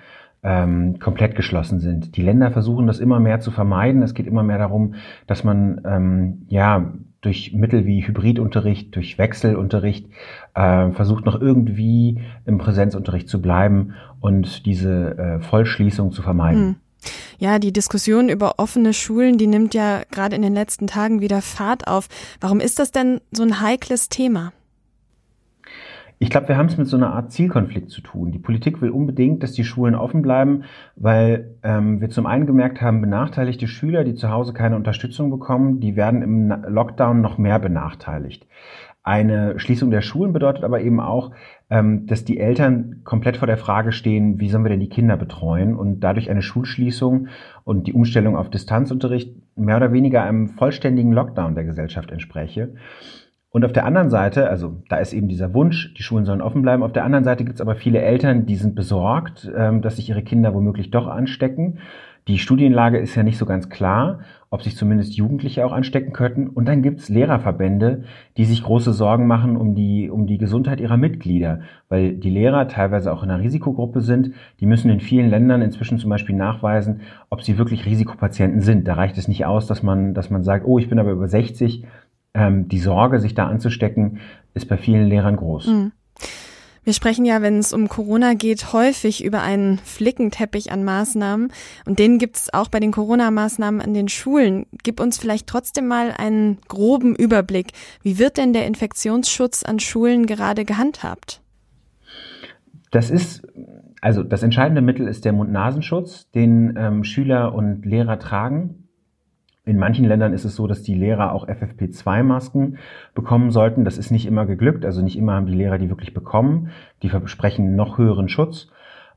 ähm, 0.45 0.99
komplett 0.99 1.35
geschlossen 1.35 1.79
sind. 1.79 2.15
Die 2.15 2.21
Länder 2.21 2.51
versuchen 2.51 2.85
das 2.85 2.99
immer 2.99 3.19
mehr 3.19 3.39
zu 3.39 3.49
vermeiden. 3.49 4.03
Es 4.03 4.13
geht 4.13 4.27
immer 4.27 4.43
mehr 4.43 4.59
darum, 4.59 4.93
dass 5.25 5.43
man 5.43 5.81
ähm, 5.85 6.45
ja 6.47 6.93
durch 7.21 7.53
Mittel 7.53 7.87
wie 7.87 8.05
Hybridunterricht, 8.05 8.95
durch 8.95 9.17
Wechselunterricht 9.17 10.07
äh, 10.53 10.91
versucht 10.91 11.25
noch 11.25 11.41
irgendwie 11.41 12.21
im 12.45 12.59
Präsenzunterricht 12.59 13.27
zu 13.27 13.41
bleiben 13.41 13.95
und 14.19 14.67
diese 14.67 15.17
äh, 15.17 15.39
Vollschließung 15.39 16.11
zu 16.11 16.21
vermeiden. 16.21 16.61
Hm. 16.61 16.75
Ja, 17.39 17.57
die 17.57 17.73
Diskussion 17.73 18.29
über 18.29 18.59
offene 18.59 18.93
Schulen, 18.93 19.37
die 19.39 19.47
nimmt 19.47 19.73
ja 19.73 20.03
gerade 20.11 20.35
in 20.35 20.43
den 20.43 20.53
letzten 20.53 20.85
Tagen 20.85 21.21
wieder 21.21 21.41
Fahrt 21.41 21.87
auf. 21.87 22.07
Warum 22.39 22.59
ist 22.59 22.77
das 22.77 22.91
denn 22.91 23.19
so 23.31 23.43
ein 23.43 23.61
heikles 23.61 24.09
Thema? 24.09 24.53
Ich 26.17 26.29
glaube, 26.29 26.47
wir 26.47 26.57
haben 26.57 26.67
es 26.67 26.77
mit 26.77 26.87
so 26.87 26.95
einer 26.95 27.13
Art 27.13 27.31
Zielkonflikt 27.31 27.89
zu 27.89 28.01
tun. 28.01 28.31
Die 28.31 28.39
Politik 28.39 28.81
will 28.81 28.89
unbedingt, 28.89 29.43
dass 29.43 29.51
die 29.51 29.65
Schulen 29.65 29.95
offen 29.95 30.21
bleiben, 30.21 30.63
weil 30.95 31.55
ähm, 31.61 31.99
wir 31.99 32.09
zum 32.09 32.25
einen 32.25 32.45
gemerkt 32.45 32.81
haben, 32.81 33.01
benachteiligte 33.01 33.67
Schüler, 33.67 34.05
die 34.05 34.15
zu 34.15 34.29
Hause 34.29 34.53
keine 34.53 34.77
Unterstützung 34.77 35.29
bekommen, 35.29 35.81
die 35.81 35.97
werden 35.97 36.21
im 36.21 36.63
Lockdown 36.67 37.19
noch 37.21 37.37
mehr 37.37 37.59
benachteiligt. 37.59 38.47
Eine 39.03 39.59
Schließung 39.59 39.91
der 39.91 40.01
Schulen 40.01 40.33
bedeutet 40.33 40.63
aber 40.63 40.81
eben 40.81 40.99
auch, 40.99 41.31
ähm, 41.69 42.07
dass 42.07 42.23
die 42.23 42.39
Eltern 42.39 43.01
komplett 43.03 43.37
vor 43.37 43.45
der 43.45 43.57
Frage 43.57 43.91
stehen, 43.91 44.39
wie 44.39 44.49
sollen 44.49 44.63
wir 44.63 44.69
denn 44.69 44.79
die 44.79 44.89
Kinder 44.89 45.17
betreuen 45.17 45.75
und 45.75 45.99
dadurch 45.99 46.31
eine 46.31 46.41
Schulschließung 46.41 47.27
und 47.65 47.85
die 47.85 47.93
Umstellung 47.93 48.35
auf 48.35 48.49
Distanzunterricht 48.49 49.35
mehr 49.55 49.77
oder 49.77 49.91
weniger 49.91 50.23
einem 50.23 50.47
vollständigen 50.47 51.11
Lockdown 51.11 51.55
der 51.55 51.65
Gesellschaft 51.65 52.09
entspreche. 52.09 52.73
Und 53.55 53.63
auf 53.63 53.71
der 53.71 53.85
anderen 53.85 54.09
Seite, 54.09 54.49
also 54.49 54.75
da 54.89 54.97
ist 54.97 55.13
eben 55.13 55.29
dieser 55.29 55.53
Wunsch, 55.53 55.93
die 55.93 56.03
Schulen 56.03 56.25
sollen 56.25 56.41
offen 56.41 56.61
bleiben. 56.61 56.83
Auf 56.83 56.91
der 56.91 57.05
anderen 57.05 57.23
Seite 57.23 57.45
gibt 57.45 57.55
es 57.55 57.61
aber 57.61 57.75
viele 57.75 58.01
Eltern, 58.01 58.45
die 58.45 58.57
sind 58.57 58.75
besorgt, 58.75 59.49
ähm, 59.55 59.81
dass 59.81 59.95
sich 59.95 60.09
ihre 60.09 60.23
Kinder 60.23 60.53
womöglich 60.53 60.91
doch 60.91 61.07
anstecken. 61.07 61.77
Die 62.27 62.37
Studienlage 62.37 62.97
ist 62.97 63.15
ja 63.15 63.23
nicht 63.23 63.37
so 63.37 63.45
ganz 63.45 63.69
klar, 63.69 64.19
ob 64.49 64.61
sich 64.61 64.75
zumindest 64.75 65.15
Jugendliche 65.15 65.65
auch 65.65 65.71
anstecken 65.71 66.11
könnten. 66.11 66.49
Und 66.49 66.67
dann 66.67 66.81
gibt 66.81 66.99
es 66.99 67.07
Lehrerverbände, 67.07 68.03
die 68.35 68.43
sich 68.43 68.61
große 68.63 68.91
Sorgen 68.91 69.25
machen 69.25 69.55
um 69.55 69.73
die, 69.73 70.09
um 70.09 70.27
die 70.27 70.37
Gesundheit 70.37 70.81
ihrer 70.81 70.97
Mitglieder, 70.97 71.61
weil 71.87 72.13
die 72.15 72.31
Lehrer 72.31 72.67
teilweise 72.67 73.13
auch 73.13 73.23
in 73.23 73.29
einer 73.29 73.43
Risikogruppe 73.43 74.01
sind. 74.01 74.31
Die 74.59 74.65
müssen 74.65 74.89
in 74.89 74.99
vielen 74.99 75.29
Ländern 75.29 75.61
inzwischen 75.61 75.97
zum 75.97 76.09
Beispiel 76.09 76.35
nachweisen, 76.35 77.01
ob 77.29 77.41
sie 77.41 77.57
wirklich 77.57 77.85
Risikopatienten 77.85 78.59
sind. 78.59 78.85
Da 78.85 78.95
reicht 78.95 79.17
es 79.17 79.29
nicht 79.29 79.45
aus, 79.45 79.65
dass 79.67 79.81
man, 79.81 80.13
dass 80.13 80.29
man 80.29 80.43
sagt, 80.43 80.65
oh, 80.65 80.77
ich 80.77 80.89
bin 80.89 80.99
aber 80.99 81.11
über 81.11 81.29
60, 81.29 81.85
ähm, 82.35 82.67
die 82.67 82.79
Sorge, 82.79 83.19
sich 83.19 83.33
da 83.33 83.47
anzustecken, 83.47 84.19
ist 84.53 84.67
bei 84.67 84.77
vielen 84.77 85.07
Lehrern 85.07 85.37
groß. 85.37 85.67
Mhm. 85.67 85.91
Wir 86.83 86.93
sprechen 86.93 87.25
ja, 87.25 87.41
wenn 87.41 87.57
es 87.57 87.73
um 87.73 87.89
Corona 87.89 88.35
geht, 88.35 88.71
häufig 88.71 89.25
über 89.25 89.41
einen 89.41 89.79
Flickenteppich 89.79 90.71
an 90.71 90.83
Maßnahmen. 90.83 91.51
Und 91.87 91.97
den 91.97 92.19
gibt 92.19 92.35
es 92.37 92.53
auch 92.53 92.67
bei 92.67 92.79
den 92.79 92.91
Corona-Maßnahmen 92.91 93.81
an 93.81 93.95
den 93.95 94.07
Schulen. 94.07 94.67
Gib 94.83 94.99
uns 94.99 95.17
vielleicht 95.17 95.47
trotzdem 95.47 95.87
mal 95.87 96.11
einen 96.15 96.59
groben 96.67 97.15
Überblick. 97.15 97.71
Wie 98.03 98.19
wird 98.19 98.37
denn 98.37 98.53
der 98.53 98.67
Infektionsschutz 98.67 99.63
an 99.63 99.79
Schulen 99.79 100.27
gerade 100.27 100.63
gehandhabt? 100.63 101.41
Das 102.91 103.09
ist, 103.09 103.41
also 104.01 104.21
das 104.21 104.43
entscheidende 104.43 104.83
Mittel 104.83 105.07
ist 105.07 105.25
der 105.25 105.33
Mund-Nasenschutz, 105.33 106.29
den 106.31 106.75
ähm, 106.77 107.03
Schüler 107.03 107.55
und 107.55 107.83
Lehrer 107.83 108.19
tragen. 108.19 108.84
In 109.65 109.79
manchen 109.79 110.05
Ländern 110.05 110.33
ist 110.33 110.45
es 110.45 110.55
so, 110.55 110.67
dass 110.67 110.83
die 110.83 110.93
Lehrer 110.93 111.31
auch 111.31 111.47
FFP2-Masken 111.47 112.77
bekommen 113.15 113.49
sollten. 113.49 113.83
Das 113.83 113.97
ist 113.97 114.11
nicht 114.11 114.27
immer 114.27 114.45
geglückt. 114.45 114.85
Also 114.85 115.01
nicht 115.01 115.17
immer 115.17 115.33
haben 115.33 115.47
die 115.47 115.55
Lehrer 115.55 115.79
die 115.79 115.89
wirklich 115.89 116.13
bekommen. 116.13 116.69
Die 117.01 117.09
versprechen 117.09 117.75
noch 117.75 117.97
höheren 117.97 118.29
Schutz 118.29 118.69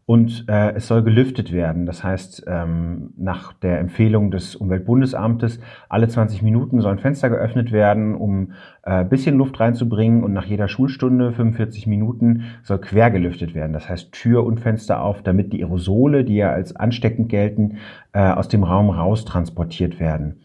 und 0.09 0.47
äh, 0.49 0.73
es 0.73 0.87
soll 0.87 1.03
gelüftet 1.03 1.53
werden. 1.53 1.85
Das 1.85 2.03
heißt, 2.03 2.45
ähm, 2.47 3.11
nach 3.19 3.53
der 3.53 3.79
Empfehlung 3.79 4.31
des 4.31 4.57
Umweltbundesamtes, 4.57 5.61
alle 5.91 6.09
20 6.09 6.41
Minuten 6.41 6.81
sollen 6.81 6.99
Fenster 6.99 7.29
geöffnet 7.29 7.73
werden, 7.73 8.15
um 8.15 8.53
äh, 8.85 9.05
bisschen 9.05 9.37
Luft 9.37 9.61
reinzubringen 9.61 10.25
und 10.25 10.33
nach 10.33 10.47
jeder 10.47 10.67
Schulstunde, 10.67 11.33
45 11.33 11.87
Minuten, 11.87 12.45
soll 12.63 12.79
quer 12.79 13.11
gelüftet 13.11 13.55
werden. 13.55 13.75
Das 13.75 13.91
heißt, 13.91 14.11
Tür 14.13 14.45
und 14.47 14.61
Fenster 14.61 15.03
auf, 15.03 15.23
damit 15.23 15.53
die 15.53 15.63
Aerosole, 15.63 16.25
die 16.25 16.37
ja 16.37 16.53
als 16.53 16.75
ansteckend 16.75 17.29
gelten, 17.29 17.77
äh, 18.15 18.31
aus 18.31 18.49
dem 18.49 18.65
Raum 18.65 18.89
raus 18.89 19.27
transportiert 19.27 20.01
werden. 20.01 20.41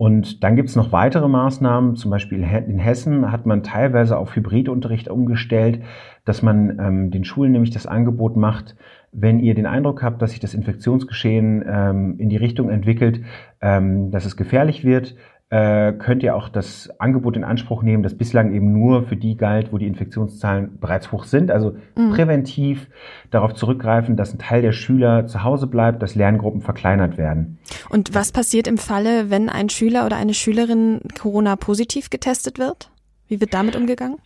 Und 0.00 0.42
dann 0.42 0.56
gibt 0.56 0.70
es 0.70 0.76
noch 0.76 0.92
weitere 0.92 1.28
Maßnahmen. 1.28 1.94
Zum 1.94 2.10
Beispiel 2.10 2.38
in 2.38 2.78
Hessen 2.78 3.30
hat 3.30 3.44
man 3.44 3.62
teilweise 3.62 4.16
auf 4.16 4.34
Hybridunterricht 4.34 5.08
umgestellt, 5.08 5.82
dass 6.24 6.40
man 6.40 6.78
ähm, 6.80 7.10
den 7.10 7.22
Schulen 7.22 7.52
nämlich 7.52 7.70
das 7.70 7.86
Angebot 7.86 8.34
macht, 8.34 8.76
wenn 9.12 9.40
ihr 9.40 9.54
den 9.54 9.66
Eindruck 9.66 10.02
habt, 10.02 10.22
dass 10.22 10.30
sich 10.30 10.40
das 10.40 10.54
Infektionsgeschehen 10.54 11.62
ähm, 11.68 12.14
in 12.16 12.30
die 12.30 12.38
Richtung 12.38 12.70
entwickelt, 12.70 13.20
ähm, 13.60 14.10
dass 14.10 14.24
es 14.24 14.38
gefährlich 14.38 14.86
wird, 14.86 15.16
äh, 15.50 15.92
könnt 15.92 16.22
ihr 16.22 16.36
auch 16.36 16.48
das 16.48 16.88
Angebot 17.00 17.36
in 17.36 17.42
Anspruch 17.42 17.82
nehmen, 17.82 18.04
das 18.04 18.16
bislang 18.16 18.54
eben 18.54 18.72
nur 18.72 19.02
für 19.02 19.16
die 19.16 19.36
galt, 19.36 19.72
wo 19.72 19.78
die 19.78 19.86
Infektionszahlen 19.86 20.78
bereits 20.78 21.10
hoch 21.10 21.24
sind. 21.24 21.50
Also 21.50 21.76
mhm. 21.96 22.12
präventiv 22.12 22.88
darauf 23.30 23.54
zurückgreifen, 23.54 24.16
dass 24.16 24.32
ein 24.32 24.38
Teil 24.38 24.62
der 24.62 24.72
Schüler 24.72 25.26
zu 25.26 25.42
Hause 25.42 25.66
bleibt, 25.66 26.02
dass 26.02 26.14
Lerngruppen 26.14 26.60
verkleinert 26.60 27.18
werden. 27.18 27.58
Und 27.88 28.14
was 28.14 28.30
passiert 28.30 28.68
im 28.68 28.78
Falle, 28.78 29.30
wenn 29.30 29.48
ein 29.48 29.68
Schüler 29.68 30.06
oder 30.06 30.16
eine 30.16 30.34
Schülerin 30.34 31.00
Corona 31.20 31.56
positiv 31.56 32.10
getestet 32.10 32.60
wird? 32.60 32.92
Wie 33.26 33.40
wird 33.40 33.52
damit 33.52 33.74
umgegangen? 33.74 34.18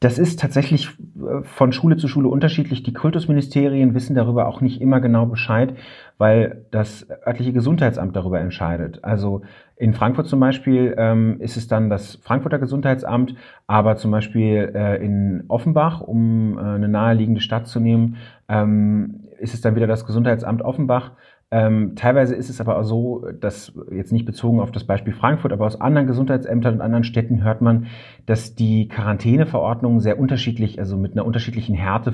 Das 0.00 0.18
ist 0.18 0.40
tatsächlich 0.40 0.88
äh, 0.88 1.42
von 1.42 1.72
Schule 1.72 1.96
zu 1.96 2.08
Schule 2.08 2.28
unterschiedlich. 2.28 2.82
Die 2.82 2.92
Kultusministerien 2.92 3.94
wissen 3.94 4.14
darüber 4.14 4.46
auch 4.46 4.60
nicht 4.60 4.80
immer 4.80 5.00
genau 5.00 5.26
Bescheid, 5.26 5.74
weil 6.18 6.66
das 6.70 7.06
örtliche 7.26 7.52
Gesundheitsamt 7.52 8.14
darüber 8.14 8.40
entscheidet. 8.40 9.02
Also 9.04 9.42
in 9.76 9.94
Frankfurt 9.94 10.26
zum 10.26 10.40
Beispiel 10.40 10.94
ähm, 10.98 11.40
ist 11.40 11.56
es 11.56 11.68
dann 11.68 11.88
das 11.88 12.16
Frankfurter 12.16 12.58
Gesundheitsamt, 12.58 13.34
aber 13.66 13.96
zum 13.96 14.10
Beispiel 14.10 14.72
äh, 14.74 15.04
in 15.04 15.44
Offenbach, 15.48 16.00
um 16.00 16.58
äh, 16.58 16.62
eine 16.62 16.88
naheliegende 16.88 17.40
Stadt 17.40 17.66
zu 17.66 17.80
nehmen, 17.80 18.16
ähm, 18.48 19.26
ist 19.38 19.54
es 19.54 19.60
dann 19.60 19.76
wieder 19.76 19.86
das 19.86 20.06
Gesundheitsamt 20.06 20.62
Offenbach, 20.62 21.12
Ähm, 21.56 21.94
teilweise 21.96 22.34
ist 22.34 22.50
es 22.50 22.60
aber 22.60 22.78
auch 22.78 22.82
so, 22.82 23.24
dass 23.40 23.72
jetzt 23.90 24.12
nicht 24.12 24.26
bezogen 24.26 24.60
auf 24.60 24.72
das 24.72 24.84
Beispiel 24.84 25.14
Frankfurt, 25.14 25.54
aber 25.54 25.64
aus 25.64 25.80
anderen 25.80 26.06
Gesundheitsämtern 26.06 26.74
und 26.74 26.80
anderen 26.82 27.02
Städten 27.02 27.42
hört 27.42 27.62
man, 27.62 27.86
dass 28.26 28.54
die 28.54 28.88
Quarantäneverordnungen 28.88 30.00
sehr 30.00 30.18
unterschiedlich, 30.18 30.78
also 30.78 30.98
mit 30.98 31.12
einer 31.12 31.24
unterschiedlichen 31.24 31.74
Härte 31.74 32.12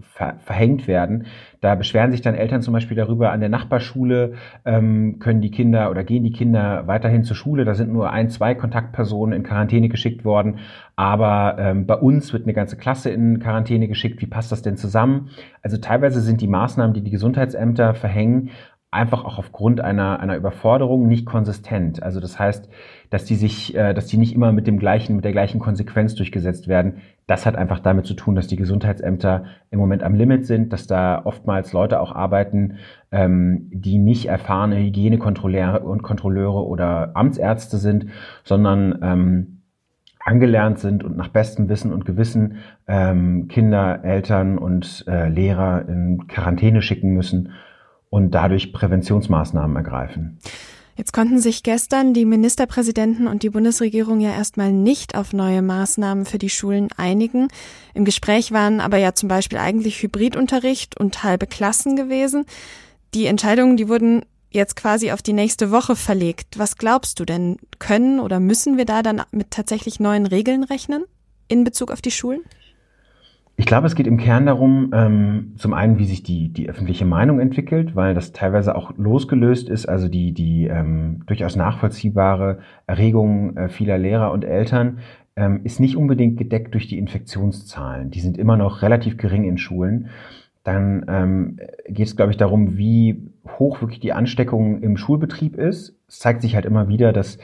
ver 0.00 0.34
verhängt 0.40 0.88
werden. 0.88 1.26
Da 1.60 1.76
beschweren 1.76 2.10
sich 2.10 2.22
dann 2.22 2.34
Eltern 2.34 2.60
zum 2.60 2.74
Beispiel 2.74 2.96
darüber, 2.96 3.30
an 3.30 3.38
der 3.38 3.50
Nachbarschule 3.50 4.32
ähm, 4.64 5.20
können 5.20 5.40
die 5.40 5.52
Kinder 5.52 5.88
oder 5.92 6.02
gehen 6.02 6.24
die 6.24 6.32
Kinder 6.32 6.88
weiterhin 6.88 7.22
zur 7.22 7.36
Schule. 7.36 7.64
Da 7.64 7.74
sind 7.74 7.92
nur 7.92 8.10
ein, 8.10 8.30
zwei 8.30 8.56
Kontaktpersonen 8.56 9.32
in 9.32 9.44
Quarantäne 9.44 9.88
geschickt 9.88 10.24
worden. 10.24 10.58
Aber 10.96 11.56
ähm, 11.58 11.86
bei 11.86 11.94
uns 11.94 12.32
wird 12.32 12.44
eine 12.44 12.54
ganze 12.54 12.76
Klasse 12.76 13.10
in 13.10 13.38
Quarantäne 13.38 13.86
geschickt. 13.86 14.22
Wie 14.22 14.26
passt 14.26 14.50
das 14.50 14.62
denn 14.62 14.76
zusammen? 14.76 15.28
Also 15.62 15.76
teilweise 15.76 16.20
sind 16.20 16.40
die 16.40 16.48
Maßnahmen, 16.48 16.94
die 16.94 17.02
die 17.02 17.10
Gesundheitsämter 17.10 17.94
verhängen, 17.94 18.50
einfach 18.96 19.24
auch 19.24 19.38
aufgrund 19.38 19.80
einer, 19.80 20.18
einer 20.20 20.36
Überforderung 20.36 21.06
nicht 21.06 21.26
konsistent. 21.26 22.02
Also 22.02 22.18
das 22.18 22.38
heißt, 22.38 22.68
dass 23.10 23.24
die 23.24 23.36
sich, 23.36 23.76
äh, 23.76 23.94
dass 23.94 24.06
die 24.06 24.16
nicht 24.16 24.34
immer 24.34 24.52
mit 24.52 24.66
dem 24.66 24.78
gleichen, 24.78 25.16
mit 25.16 25.24
der 25.24 25.32
gleichen 25.32 25.60
Konsequenz 25.60 26.14
durchgesetzt 26.14 26.66
werden. 26.66 26.94
Das 27.26 27.46
hat 27.46 27.56
einfach 27.56 27.78
damit 27.78 28.06
zu 28.06 28.14
tun, 28.14 28.34
dass 28.34 28.46
die 28.46 28.56
Gesundheitsämter 28.56 29.44
im 29.70 29.78
Moment 29.78 30.02
am 30.02 30.14
Limit 30.14 30.46
sind, 30.46 30.72
dass 30.72 30.86
da 30.86 31.22
oftmals 31.24 31.72
Leute 31.72 32.00
auch 32.00 32.12
arbeiten, 32.12 32.78
ähm, 33.12 33.68
die 33.70 33.98
nicht 33.98 34.26
erfahrene 34.26 34.78
Hygienekontrolleure 34.78 35.80
und 35.80 36.02
Kontrolleure 36.02 36.66
oder 36.66 37.12
Amtsärzte 37.14 37.76
sind, 37.76 38.06
sondern 38.44 38.98
ähm, 39.02 39.62
angelernt 40.24 40.80
sind 40.80 41.04
und 41.04 41.16
nach 41.16 41.28
bestem 41.28 41.68
Wissen 41.68 41.92
und 41.92 42.04
Gewissen 42.04 42.56
ähm, 42.88 43.46
Kinder, 43.46 44.04
Eltern 44.04 44.58
und 44.58 45.04
äh, 45.06 45.28
Lehrer 45.28 45.88
in 45.88 46.26
Quarantäne 46.26 46.82
schicken 46.82 47.14
müssen 47.14 47.52
und 48.10 48.30
dadurch 48.30 48.72
Präventionsmaßnahmen 48.72 49.76
ergreifen. 49.76 50.38
Jetzt 50.96 51.12
konnten 51.12 51.38
sich 51.38 51.62
gestern 51.62 52.14
die 52.14 52.24
Ministerpräsidenten 52.24 53.26
und 53.26 53.42
die 53.42 53.50
Bundesregierung 53.50 54.20
ja 54.20 54.30
erstmal 54.30 54.72
nicht 54.72 55.14
auf 55.14 55.34
neue 55.34 55.60
Maßnahmen 55.60 56.24
für 56.24 56.38
die 56.38 56.48
Schulen 56.48 56.88
einigen. 56.96 57.48
Im 57.92 58.06
Gespräch 58.06 58.50
waren 58.50 58.80
aber 58.80 58.96
ja 58.96 59.14
zum 59.14 59.28
Beispiel 59.28 59.58
eigentlich 59.58 60.02
Hybridunterricht 60.02 60.98
und 60.98 61.22
halbe 61.22 61.46
Klassen 61.46 61.96
gewesen. 61.96 62.46
Die 63.12 63.26
Entscheidungen, 63.26 63.76
die 63.76 63.90
wurden 63.90 64.24
jetzt 64.50 64.74
quasi 64.74 65.12
auf 65.12 65.20
die 65.20 65.34
nächste 65.34 65.70
Woche 65.70 65.96
verlegt. 65.96 66.58
Was 66.58 66.78
glaubst 66.78 67.20
du 67.20 67.26
denn? 67.26 67.58
Können 67.78 68.18
oder 68.18 68.40
müssen 68.40 68.78
wir 68.78 68.86
da 68.86 69.02
dann 69.02 69.22
mit 69.32 69.50
tatsächlich 69.50 70.00
neuen 70.00 70.24
Regeln 70.24 70.64
rechnen 70.64 71.04
in 71.48 71.62
Bezug 71.62 71.90
auf 71.90 72.00
die 72.00 72.10
Schulen? 72.10 72.40
Ich 73.58 73.64
glaube, 73.64 73.86
es 73.86 73.94
geht 73.94 74.06
im 74.06 74.18
Kern 74.18 74.44
darum, 74.44 74.90
ähm, 74.92 75.54
zum 75.56 75.72
einen, 75.72 75.98
wie 75.98 76.04
sich 76.04 76.22
die, 76.22 76.50
die 76.50 76.68
öffentliche 76.68 77.06
Meinung 77.06 77.40
entwickelt, 77.40 77.96
weil 77.96 78.12
das 78.14 78.32
teilweise 78.32 78.76
auch 78.76 78.96
losgelöst 78.98 79.70
ist, 79.70 79.86
also 79.86 80.08
die, 80.08 80.32
die 80.32 80.66
ähm, 80.66 81.22
durchaus 81.26 81.56
nachvollziehbare 81.56 82.58
Erregung 82.86 83.56
äh, 83.56 83.68
vieler 83.70 83.96
Lehrer 83.96 84.30
und 84.32 84.44
Eltern 84.44 84.98
ähm, 85.36 85.60
ist 85.64 85.80
nicht 85.80 85.96
unbedingt 85.96 86.36
gedeckt 86.36 86.74
durch 86.74 86.86
die 86.86 86.98
Infektionszahlen. 86.98 88.10
Die 88.10 88.20
sind 88.20 88.36
immer 88.36 88.58
noch 88.58 88.82
relativ 88.82 89.16
gering 89.16 89.44
in 89.44 89.56
Schulen. 89.56 90.08
Dann 90.62 91.06
ähm, 91.08 91.56
geht 91.88 92.08
es, 92.08 92.16
glaube 92.16 92.32
ich, 92.32 92.36
darum, 92.36 92.76
wie 92.76 93.22
hoch 93.58 93.80
wirklich 93.80 94.00
die 94.00 94.12
Ansteckung 94.12 94.82
im 94.82 94.96
Schulbetrieb 94.96 95.56
ist. 95.56 95.96
Es 96.08 96.18
zeigt 96.18 96.42
sich 96.42 96.54
halt 96.54 96.66
immer 96.66 96.88
wieder, 96.88 97.12
dass 97.12 97.38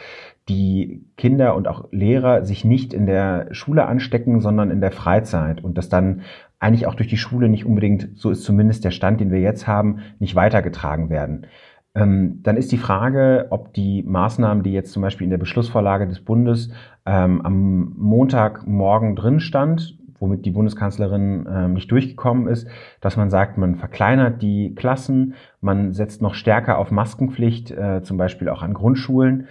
die 0.49 1.05
Kinder 1.17 1.55
und 1.55 1.69
auch 1.69 1.89
Lehrer 1.93 2.45
sich 2.45 2.65
nicht 2.65 2.93
in 2.93 3.07
der 3.07 3.49
Schule 3.53 3.87
anstecken, 3.87 4.41
sondern 4.41 4.71
in 4.71 4.81
der 4.81 4.91
Freizeit 4.91 5.63
und 5.63 5.79
das 5.79 5.89
dann 5.89 6.23
eigentlich 6.59 6.87
auch 6.87 6.95
durch 6.95 7.09
die 7.09 7.17
Schule 7.17 7.49
nicht 7.49 7.65
unbedingt, 7.65 8.11
so 8.15 8.31
ist 8.31 8.45
zumindest 8.45 8.85
der 8.85 8.91
Stand, 8.91 9.21
den 9.21 9.31
wir 9.31 9.41
jetzt 9.41 9.67
haben, 9.67 9.99
nicht 10.19 10.35
weitergetragen 10.35 11.11
werden. 11.11 11.47
Ähm, 11.95 12.41
dann 12.43 12.57
ist 12.57 12.73
die 12.73 12.79
Frage, 12.79 13.49
ob 13.51 13.75
die 13.75 14.03
Maßnahmen, 14.03 14.63
die 14.63 14.73
jetzt 14.73 14.93
zum 14.93 15.03
Beispiel 15.03 15.25
in 15.25 15.31
der 15.31 15.39
Beschlussvorlage 15.39 16.09
des 16.09 16.25
Bundes 16.25 16.71
ähm, 17.05 17.43
am 17.43 17.93
Montagmorgen 17.97 19.15
drin 19.15 19.41
stand, 19.41 19.99
womit 20.23 20.47
die 20.47 20.53
Bundeskanzlerin 20.53 21.47
äh, 21.47 21.69
nicht 21.69 21.91
durchgekommen 21.91 22.47
ist, 22.47 22.69
dass 23.01 23.17
man 23.17 23.29
sagt, 23.29 23.59
man 23.59 23.75
verkleinert 23.75 24.41
die 24.41 24.75
Klassen, 24.75 25.35
man 25.61 25.93
setzt 25.93 26.23
noch 26.23 26.35
stärker 26.35 26.79
auf 26.79 26.91
Maskenpflicht, 26.91 27.73
äh, 27.73 28.03
zum 28.03 28.17
Beispiel 28.17 28.49
auch 28.49 28.63
an 28.63 28.73
Grundschulen 28.73 29.49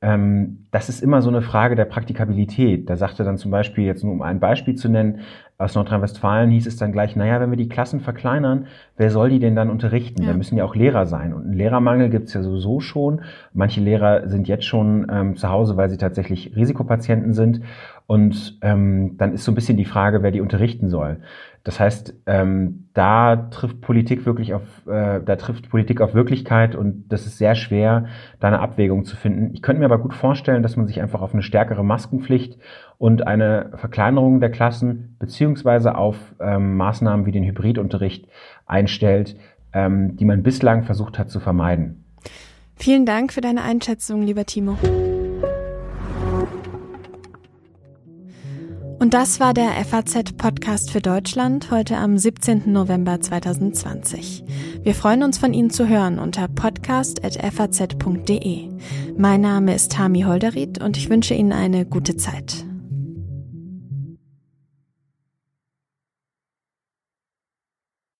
ähm, 0.00 0.66
das 0.70 0.88
ist 0.88 1.02
immer 1.02 1.22
so 1.22 1.28
eine 1.28 1.42
Frage 1.42 1.74
der 1.74 1.84
Praktikabilität. 1.84 2.88
Da 2.88 2.96
sagte 2.96 3.24
dann 3.24 3.36
zum 3.36 3.50
Beispiel, 3.50 3.84
jetzt 3.84 4.04
nur 4.04 4.12
um 4.12 4.22
ein 4.22 4.38
Beispiel 4.38 4.76
zu 4.76 4.88
nennen, 4.88 5.20
aus 5.56 5.74
Nordrhein-Westfalen 5.74 6.50
hieß 6.50 6.66
es 6.68 6.76
dann 6.76 6.92
gleich, 6.92 7.16
naja, 7.16 7.40
wenn 7.40 7.50
wir 7.50 7.56
die 7.56 7.68
Klassen 7.68 7.98
verkleinern, 7.98 8.68
wer 8.98 9.10
soll 9.10 9.30
die 9.30 9.38
denn 9.38 9.56
dann 9.56 9.70
unterrichten? 9.70 10.22
Ja. 10.22 10.30
Da 10.30 10.36
müssen 10.36 10.58
ja 10.58 10.64
auch 10.64 10.74
Lehrer 10.74 11.06
sein. 11.06 11.32
Und 11.32 11.44
einen 11.44 11.54
Lehrermangel 11.54 12.10
gibt's 12.10 12.34
ja 12.34 12.42
sowieso 12.42 12.80
schon. 12.80 13.22
Manche 13.54 13.80
Lehrer 13.80 14.28
sind 14.28 14.48
jetzt 14.48 14.64
schon 14.64 15.06
ähm, 15.10 15.36
zu 15.36 15.48
Hause, 15.48 15.76
weil 15.76 15.88
sie 15.88 15.96
tatsächlich 15.96 16.54
Risikopatienten 16.54 17.32
sind. 17.32 17.60
Und 18.06 18.58
ähm, 18.62 19.16
dann 19.18 19.32
ist 19.32 19.44
so 19.44 19.52
ein 19.52 19.54
bisschen 19.54 19.76
die 19.76 19.84
Frage, 19.84 20.22
wer 20.22 20.30
die 20.30 20.40
unterrichten 20.40 20.88
soll. 20.88 21.18
Das 21.64 21.80
heißt, 21.80 22.14
ähm, 22.24 22.88
da 22.94 23.36
trifft 23.36 23.82
Politik 23.82 24.24
wirklich 24.24 24.54
auf, 24.54 24.62
äh, 24.86 25.20
da 25.22 25.36
trifft 25.36 25.68
Politik 25.68 26.00
auf 26.00 26.14
Wirklichkeit 26.14 26.74
und 26.74 27.08
das 27.10 27.26
ist 27.26 27.36
sehr 27.36 27.54
schwer, 27.54 28.06
da 28.40 28.48
eine 28.48 28.60
Abwägung 28.60 29.04
zu 29.04 29.16
finden. 29.16 29.50
Ich 29.52 29.60
könnte 29.60 29.80
mir 29.80 29.84
aber 29.84 29.98
gut 29.98 30.14
vorstellen, 30.14 30.62
dass 30.62 30.76
man 30.76 30.86
sich 30.86 31.02
einfach 31.02 31.20
auf 31.20 31.34
eine 31.34 31.42
stärkere 31.42 31.84
Maskenpflicht 31.84 32.58
und 32.96 33.26
eine 33.26 33.72
Verkleinerung 33.74 34.40
der 34.40 34.50
Klassen 34.50 35.16
beziehungsweise 35.18 35.96
auf 35.96 36.16
ähm, 36.40 36.76
Maßnahmen 36.78 37.26
wie 37.26 37.32
den 37.32 37.44
Hybridunterricht 37.44 38.28
einstellt, 38.68 39.36
ähm, 39.72 40.16
die 40.16 40.24
man 40.24 40.42
bislang 40.42 40.84
versucht 40.84 41.18
hat 41.18 41.30
zu 41.30 41.40
vermeiden. 41.40 42.04
Vielen 42.76 43.06
Dank 43.06 43.32
für 43.32 43.40
deine 43.40 43.62
Einschätzung, 43.62 44.22
lieber 44.22 44.46
Timo. 44.46 44.78
Und 49.00 49.14
das 49.14 49.38
war 49.38 49.54
der 49.54 49.70
FAZ-Podcast 49.84 50.90
für 50.90 51.00
Deutschland 51.00 51.70
heute 51.70 51.96
am 51.96 52.18
17. 52.18 52.72
November 52.72 53.20
2020. 53.20 54.42
Wir 54.82 54.92
freuen 54.94 55.22
uns 55.22 55.38
von 55.38 55.54
Ihnen 55.54 55.70
zu 55.70 55.88
hören 55.88 56.18
unter 56.18 56.48
podcast.faz.de. 56.48 58.70
Mein 59.16 59.40
Name 59.40 59.72
ist 59.74 59.92
Tami 59.92 60.22
Holderried 60.22 60.82
und 60.82 60.96
ich 60.96 61.10
wünsche 61.10 61.34
Ihnen 61.34 61.52
eine 61.52 61.86
gute 61.86 62.16
Zeit. 62.16 62.67